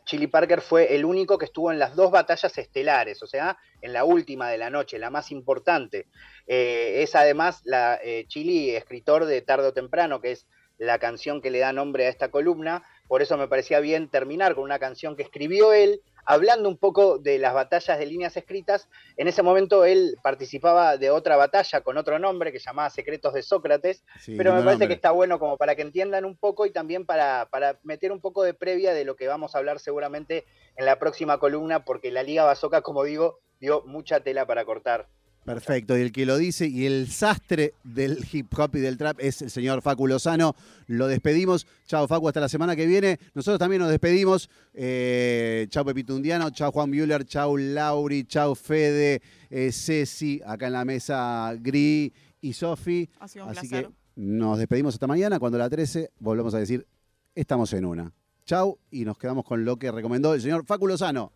Chili 0.05 0.27
Parker 0.27 0.61
fue 0.61 0.93
el 0.93 1.03
único 1.03 1.39
que 1.39 1.45
estuvo 1.45 1.71
en 1.71 1.79
las 1.79 1.95
dos 1.95 2.11
batallas 2.11 2.55
estelares, 2.59 3.23
o 3.23 3.27
sea, 3.27 3.57
en 3.81 3.91
la 3.91 4.03
última 4.03 4.51
de 4.51 4.59
la 4.59 4.69
noche, 4.69 4.99
la 4.99 5.09
más 5.09 5.31
importante. 5.31 6.05
Es 6.45 7.15
además 7.15 7.61
la 7.63 7.99
Chili, 8.27 8.75
escritor 8.75 9.25
de 9.25 9.41
Tarde 9.41 9.69
o 9.69 9.73
Temprano, 9.73 10.21
que 10.21 10.33
es 10.33 10.45
la 10.77 10.97
canción 10.97 11.41
que 11.41 11.49
le 11.51 11.59
da 11.59 11.73
nombre 11.73 12.05
a 12.05 12.09
esta 12.09 12.29
columna, 12.29 12.83
por 13.09 13.23
eso 13.23 13.35
me 13.37 13.47
parecía 13.47 13.79
bien 13.79 14.07
terminar 14.07 14.53
con 14.55 14.63
una 14.63 14.77
canción 14.79 15.15
que 15.15 15.23
escribió 15.23 15.73
él, 15.73 16.01
hablando 16.25 16.69
un 16.69 16.77
poco 16.77 17.17
de 17.17 17.39
las 17.39 17.55
batallas 17.55 17.97
de 17.97 18.05
líneas 18.05 18.37
escritas. 18.37 18.87
En 19.17 19.27
ese 19.27 19.41
momento 19.41 19.83
él 19.83 20.15
participaba 20.21 20.95
de 20.95 21.09
otra 21.09 21.35
batalla 21.35 21.81
con 21.81 21.97
otro 21.97 22.19
nombre 22.19 22.51
que 22.51 22.59
se 22.59 22.65
llamaba 22.65 22.91
Secretos 22.91 23.33
de 23.33 23.41
Sócrates, 23.41 24.03
Sí, 24.19 24.35
pero 24.37 24.51
me 24.51 24.59
parece 24.59 24.73
nombre. 24.73 24.87
que 24.89 24.93
está 24.93 25.09
bueno 25.09 25.39
como 25.39 25.57
para 25.57 25.75
que 25.75 25.81
entiendan 25.81 26.23
un 26.23 26.37
poco 26.37 26.67
y 26.67 26.71
también 26.71 27.07
para, 27.07 27.47
para 27.49 27.79
meter 27.81 28.11
un 28.11 28.21
poco 28.21 28.43
de 28.43 28.53
previa 28.53 28.93
de 28.93 29.05
lo 29.05 29.15
que 29.15 29.27
vamos 29.27 29.55
a 29.55 29.57
hablar 29.57 29.79
seguramente 29.79 30.45
en 30.77 30.85
la 30.85 30.99
próxima 30.99 31.39
columna, 31.39 31.83
porque 31.83 32.11
la 32.11 32.21
Liga 32.21 32.43
Basoca, 32.43 32.81
como 32.81 33.03
digo, 33.03 33.39
dio 33.59 33.81
mucha 33.87 34.19
tela 34.19 34.45
para 34.45 34.65
cortar. 34.65 35.07
Perfecto, 35.49 35.97
y 35.97 36.01
el 36.01 36.11
que 36.11 36.27
lo 36.27 36.37
dice 36.37 36.67
y 36.67 36.85
el 36.85 37.07
sastre 37.09 37.73
del 37.83 38.23
hip 38.31 38.53
hop 38.55 38.75
y 38.75 38.81
del 38.81 38.97
trap 38.97 39.19
es 39.19 39.41
el 39.41 39.49
señor 39.49 39.81
Facu 39.81 40.05
Lozano. 40.05 40.55
Lo 40.85 41.07
despedimos. 41.07 41.65
Chao 41.87 42.07
Facu, 42.07 42.27
hasta 42.27 42.39
la 42.39 42.49
semana 42.49 42.75
que 42.75 42.85
viene. 42.85 43.19
Nosotros 43.33 43.57
también 43.57 43.81
nos 43.81 43.89
despedimos. 43.89 44.47
Eh, 44.75 45.65
chao 45.71 45.83
Pepito 45.83 46.15
Undiano, 46.15 46.51
chao 46.51 46.71
Juan 46.71 46.91
Müller, 46.91 47.25
chao 47.25 47.57
Lauri, 47.57 48.25
chao 48.25 48.53
Fede, 48.53 49.23
eh, 49.49 49.71
Ceci, 49.71 50.39
acá 50.45 50.67
en 50.67 50.73
la 50.73 50.85
mesa 50.85 51.55
Gri 51.59 52.13
y 52.41 52.53
Sofi. 52.53 53.09
Ha 53.19 53.27
sido 53.27 53.45
un 53.45 53.49
Así 53.57 53.67
placer. 53.69 53.87
que 53.87 53.93
nos 54.17 54.59
despedimos 54.59 54.93
hasta 54.93 55.07
mañana. 55.07 55.39
Cuando 55.39 55.57
a 55.57 55.61
la 55.61 55.69
13 55.71 56.11
volvemos 56.19 56.53
a 56.53 56.59
decir, 56.59 56.85
estamos 57.33 57.73
en 57.73 57.85
una. 57.85 58.13
Chau 58.45 58.77
y 58.91 59.03
nos 59.03 59.17
quedamos 59.17 59.45
con 59.45 59.65
lo 59.65 59.77
que 59.77 59.91
recomendó 59.91 60.35
el 60.35 60.41
señor 60.41 60.63
Facu 60.67 60.85
Lozano. 60.85 61.33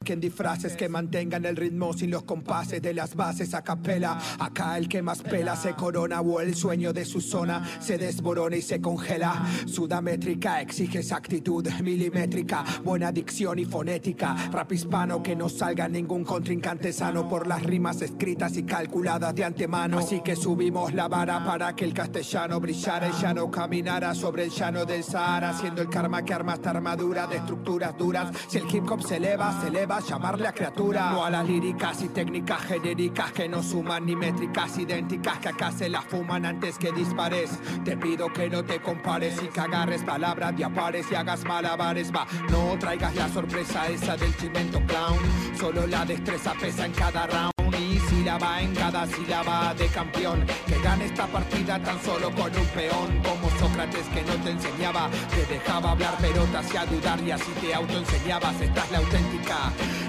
Chau. 0.00 0.08
Quien 0.08 0.20
disfraces 0.20 0.74
que 0.74 0.88
mantengan 0.88 1.44
el 1.44 1.54
ritmo 1.54 1.92
sin 1.92 2.10
los 2.10 2.22
compases 2.22 2.80
de 2.80 2.94
las 2.94 3.14
bases 3.14 3.52
a 3.52 3.62
capela. 3.62 4.18
Acá 4.38 4.78
el 4.78 4.88
que 4.88 5.02
más 5.02 5.20
pela 5.20 5.54
se 5.54 5.74
corona 5.74 6.22
o 6.22 6.40
el 6.40 6.54
sueño 6.54 6.94
de 6.94 7.04
su 7.04 7.20
zona 7.20 7.62
se 7.78 7.98
desborona 7.98 8.56
y 8.56 8.62
se 8.62 8.80
congela. 8.80 9.44
Sudamétrica 9.66 10.62
exige 10.62 11.00
exactitud 11.00 11.68
milimétrica, 11.82 12.64
buena 12.82 13.12
dicción 13.12 13.58
y 13.58 13.66
fonética. 13.66 14.34
Rap 14.50 14.72
hispano 14.72 15.22
que 15.22 15.36
no 15.36 15.50
salga 15.50 15.88
ningún 15.88 16.24
contrincante 16.24 16.90
sano 16.90 17.28
por 17.28 17.46
las 17.46 17.62
rimas 17.62 18.00
escritas 18.00 18.56
y 18.56 18.62
calculadas 18.62 19.34
de 19.34 19.44
antemano. 19.44 19.98
Así 19.98 20.22
que 20.22 20.36
subimos 20.36 20.94
la 20.94 21.08
vara 21.08 21.44
para 21.44 21.76
que 21.76 21.84
el 21.84 21.92
castellano 21.92 22.60
brillara 22.60 23.10
y 23.10 23.20
ya 23.20 23.34
no 23.34 23.50
caminara 23.50 24.14
sobre 24.14 24.44
el 24.44 24.50
llano 24.50 24.86
del 24.86 25.04
Sahara, 25.04 25.52
siendo 25.52 25.82
el 25.82 25.90
karma 25.90 26.24
que 26.24 26.32
arma 26.32 26.54
esta 26.54 26.70
armadura 26.70 27.26
de 27.26 27.36
estructuras 27.36 27.94
duras. 27.98 28.34
Si 28.48 28.56
el 28.56 28.74
hip 28.74 28.90
hop 28.90 29.02
se 29.02 29.16
eleva, 29.16 29.60
se 29.60 29.68
eleva 29.68 29.87
más 29.88 30.06
llamarle 30.06 30.46
a 30.46 30.52
criatura. 30.52 31.10
No 31.10 31.24
a 31.24 31.30
las 31.30 31.48
líricas 31.48 32.02
y 32.02 32.08
técnicas 32.08 32.62
genéricas 32.62 33.32
que 33.32 33.48
no 33.48 33.62
suman 33.62 34.04
ni 34.06 34.14
métricas 34.14 34.78
idénticas 34.78 35.38
que 35.38 35.48
acá 35.48 35.72
se 35.72 35.88
las 35.88 36.04
fuman 36.04 36.44
antes 36.44 36.78
que 36.78 36.92
dispares. 36.92 37.58
Te 37.84 37.96
pido 37.96 38.32
que 38.32 38.48
no 38.50 38.62
te 38.64 38.80
compares 38.80 39.42
y 39.42 39.48
que 39.48 39.60
agarres 39.60 40.04
palabras 40.04 40.56
de 40.56 40.64
apares 40.64 41.10
y 41.10 41.14
hagas 41.14 41.44
malabares. 41.44 42.12
Va, 42.14 42.26
no 42.50 42.78
traigas 42.78 43.14
la 43.16 43.28
sorpresa 43.28 43.88
esa 43.88 44.16
del 44.16 44.36
chimento 44.36 44.78
clown. 44.86 45.18
Solo 45.58 45.86
la 45.86 46.04
destreza 46.04 46.52
pesa 46.60 46.84
en 46.84 46.92
cada 46.92 47.26
round 47.26 47.57
y 47.98 48.10
sílaba 48.10 48.60
en 48.60 48.74
cada 48.74 49.06
sílaba 49.06 49.74
de 49.74 49.86
campeón. 49.88 50.46
Que 50.66 50.78
gane 50.80 51.06
esta 51.06 51.26
partida 51.26 51.82
tan 51.82 52.00
solo 52.02 52.30
con 52.30 52.54
un 52.54 52.66
peón. 52.68 53.22
Como 53.22 53.50
Sócrates 53.58 54.06
que 54.14 54.22
no 54.22 54.34
te 54.44 54.50
enseñaba, 54.50 55.08
te 55.30 55.44
dejaba 55.52 55.92
hablar 55.92 56.14
pero 56.20 56.44
te 56.44 56.56
hacía 56.58 56.86
dudar 56.86 57.20
y 57.20 57.30
así 57.30 57.52
te 57.60 57.74
autoenseñabas. 57.74 58.60
Esta 58.60 58.84
es 58.84 58.90
la 58.90 58.98
auténtica 58.98 59.56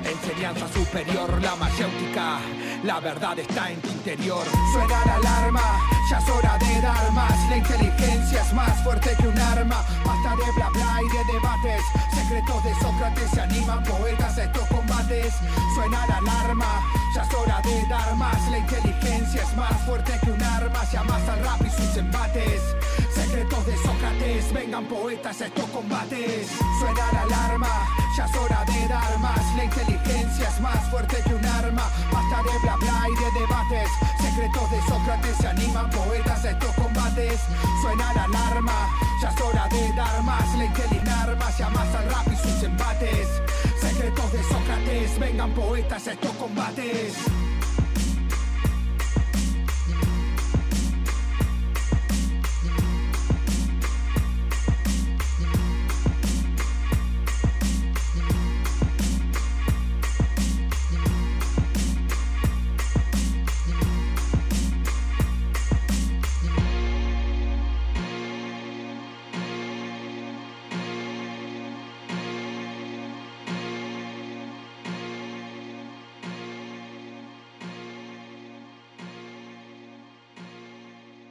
enseñanza 0.03 0.67
superior, 0.69 1.41
la 1.41 1.55
mayéutica. 1.55 2.39
La 2.83 2.99
verdad 2.99 3.37
está 3.39 3.71
en 3.71 3.81
tu 3.81 3.89
interior. 3.89 4.45
Suena 4.71 5.05
la 5.05 5.15
alarma, 5.15 5.79
ya 6.09 6.17
es 6.19 6.29
hora 6.29 6.57
de 6.57 6.81
dar 6.81 7.11
más. 7.11 7.49
La 7.49 7.57
inteligencia 7.57 8.41
es 8.41 8.53
más 8.53 8.83
fuerte 8.83 9.15
que 9.19 9.27
un 9.27 9.37
arma. 9.37 9.83
Basta 10.05 10.35
de 10.35 10.51
bla 10.55 10.69
bla 10.69 10.99
y 11.01 11.17
de 11.17 11.33
debates. 11.33 12.08
Secretos 12.29 12.63
de 12.63 12.75
Sócrates 12.75 13.31
se 13.31 13.41
animan 13.41 13.83
poetas 13.83 14.37
a 14.37 14.43
estos 14.43 14.67
combates. 14.67 15.33
Suena 15.73 16.05
la 16.05 16.17
alarma, 16.17 16.83
ya 17.15 17.23
es 17.23 17.33
hora 17.33 17.59
de 17.63 17.87
dar 17.87 18.15
más. 18.17 18.51
La 18.51 18.59
inteligencia 18.59 19.41
es 19.41 19.57
más 19.57 19.73
fuerte 19.81 20.13
que 20.23 20.29
un 20.29 20.43
arma. 20.43 20.85
Se 20.85 20.99
amasa 20.99 21.33
al 21.33 21.43
rap 21.43 21.59
y 21.65 21.69
sus 21.71 21.97
embates. 21.97 22.61
Secretos 23.15 23.65
de 23.65 23.77
Sócrates, 23.77 24.53
vengan 24.53 24.85
poetas 24.85 25.41
a 25.41 25.47
estos 25.47 25.65
combates. 25.71 26.47
Suena 26.79 27.11
la 27.13 27.21
alarma, 27.21 27.87
ya 28.15 28.25
es 28.25 28.37
hora 28.37 28.63
de 28.63 28.87
dar 28.87 29.17
más. 29.17 29.55
La 29.55 29.63
inteligencia 29.63 30.49
es 30.49 30.61
más 30.61 30.87
fuerte 30.91 31.17
que 31.25 31.33
un 31.33 31.45
arma. 31.47 31.89
Basta 32.13 32.43
de 32.43 32.59
bla 32.59 32.75
bla 32.75 33.07
y 33.09 33.23
de 33.23 33.39
debates. 33.39 33.89
Secretos 34.21 34.69
de 34.69 34.81
Sócrates 34.83 35.35
se 35.35 35.47
animan 35.47 35.89
poetas 35.89 36.45
a 36.45 36.51
estos 36.51 36.75
combates. 36.75 37.39
Suena 37.81 38.13
la 38.13 38.25
alarma, 38.25 38.87
ya 39.19 39.29
es 39.29 39.41
hora 39.41 39.67
de 39.67 39.93
dar 39.93 40.21
más. 40.21 40.55
La 40.59 40.65
inteligencia 40.65 40.89
poetas 45.49 46.07
estos 46.07 46.31
combates. 46.31 47.38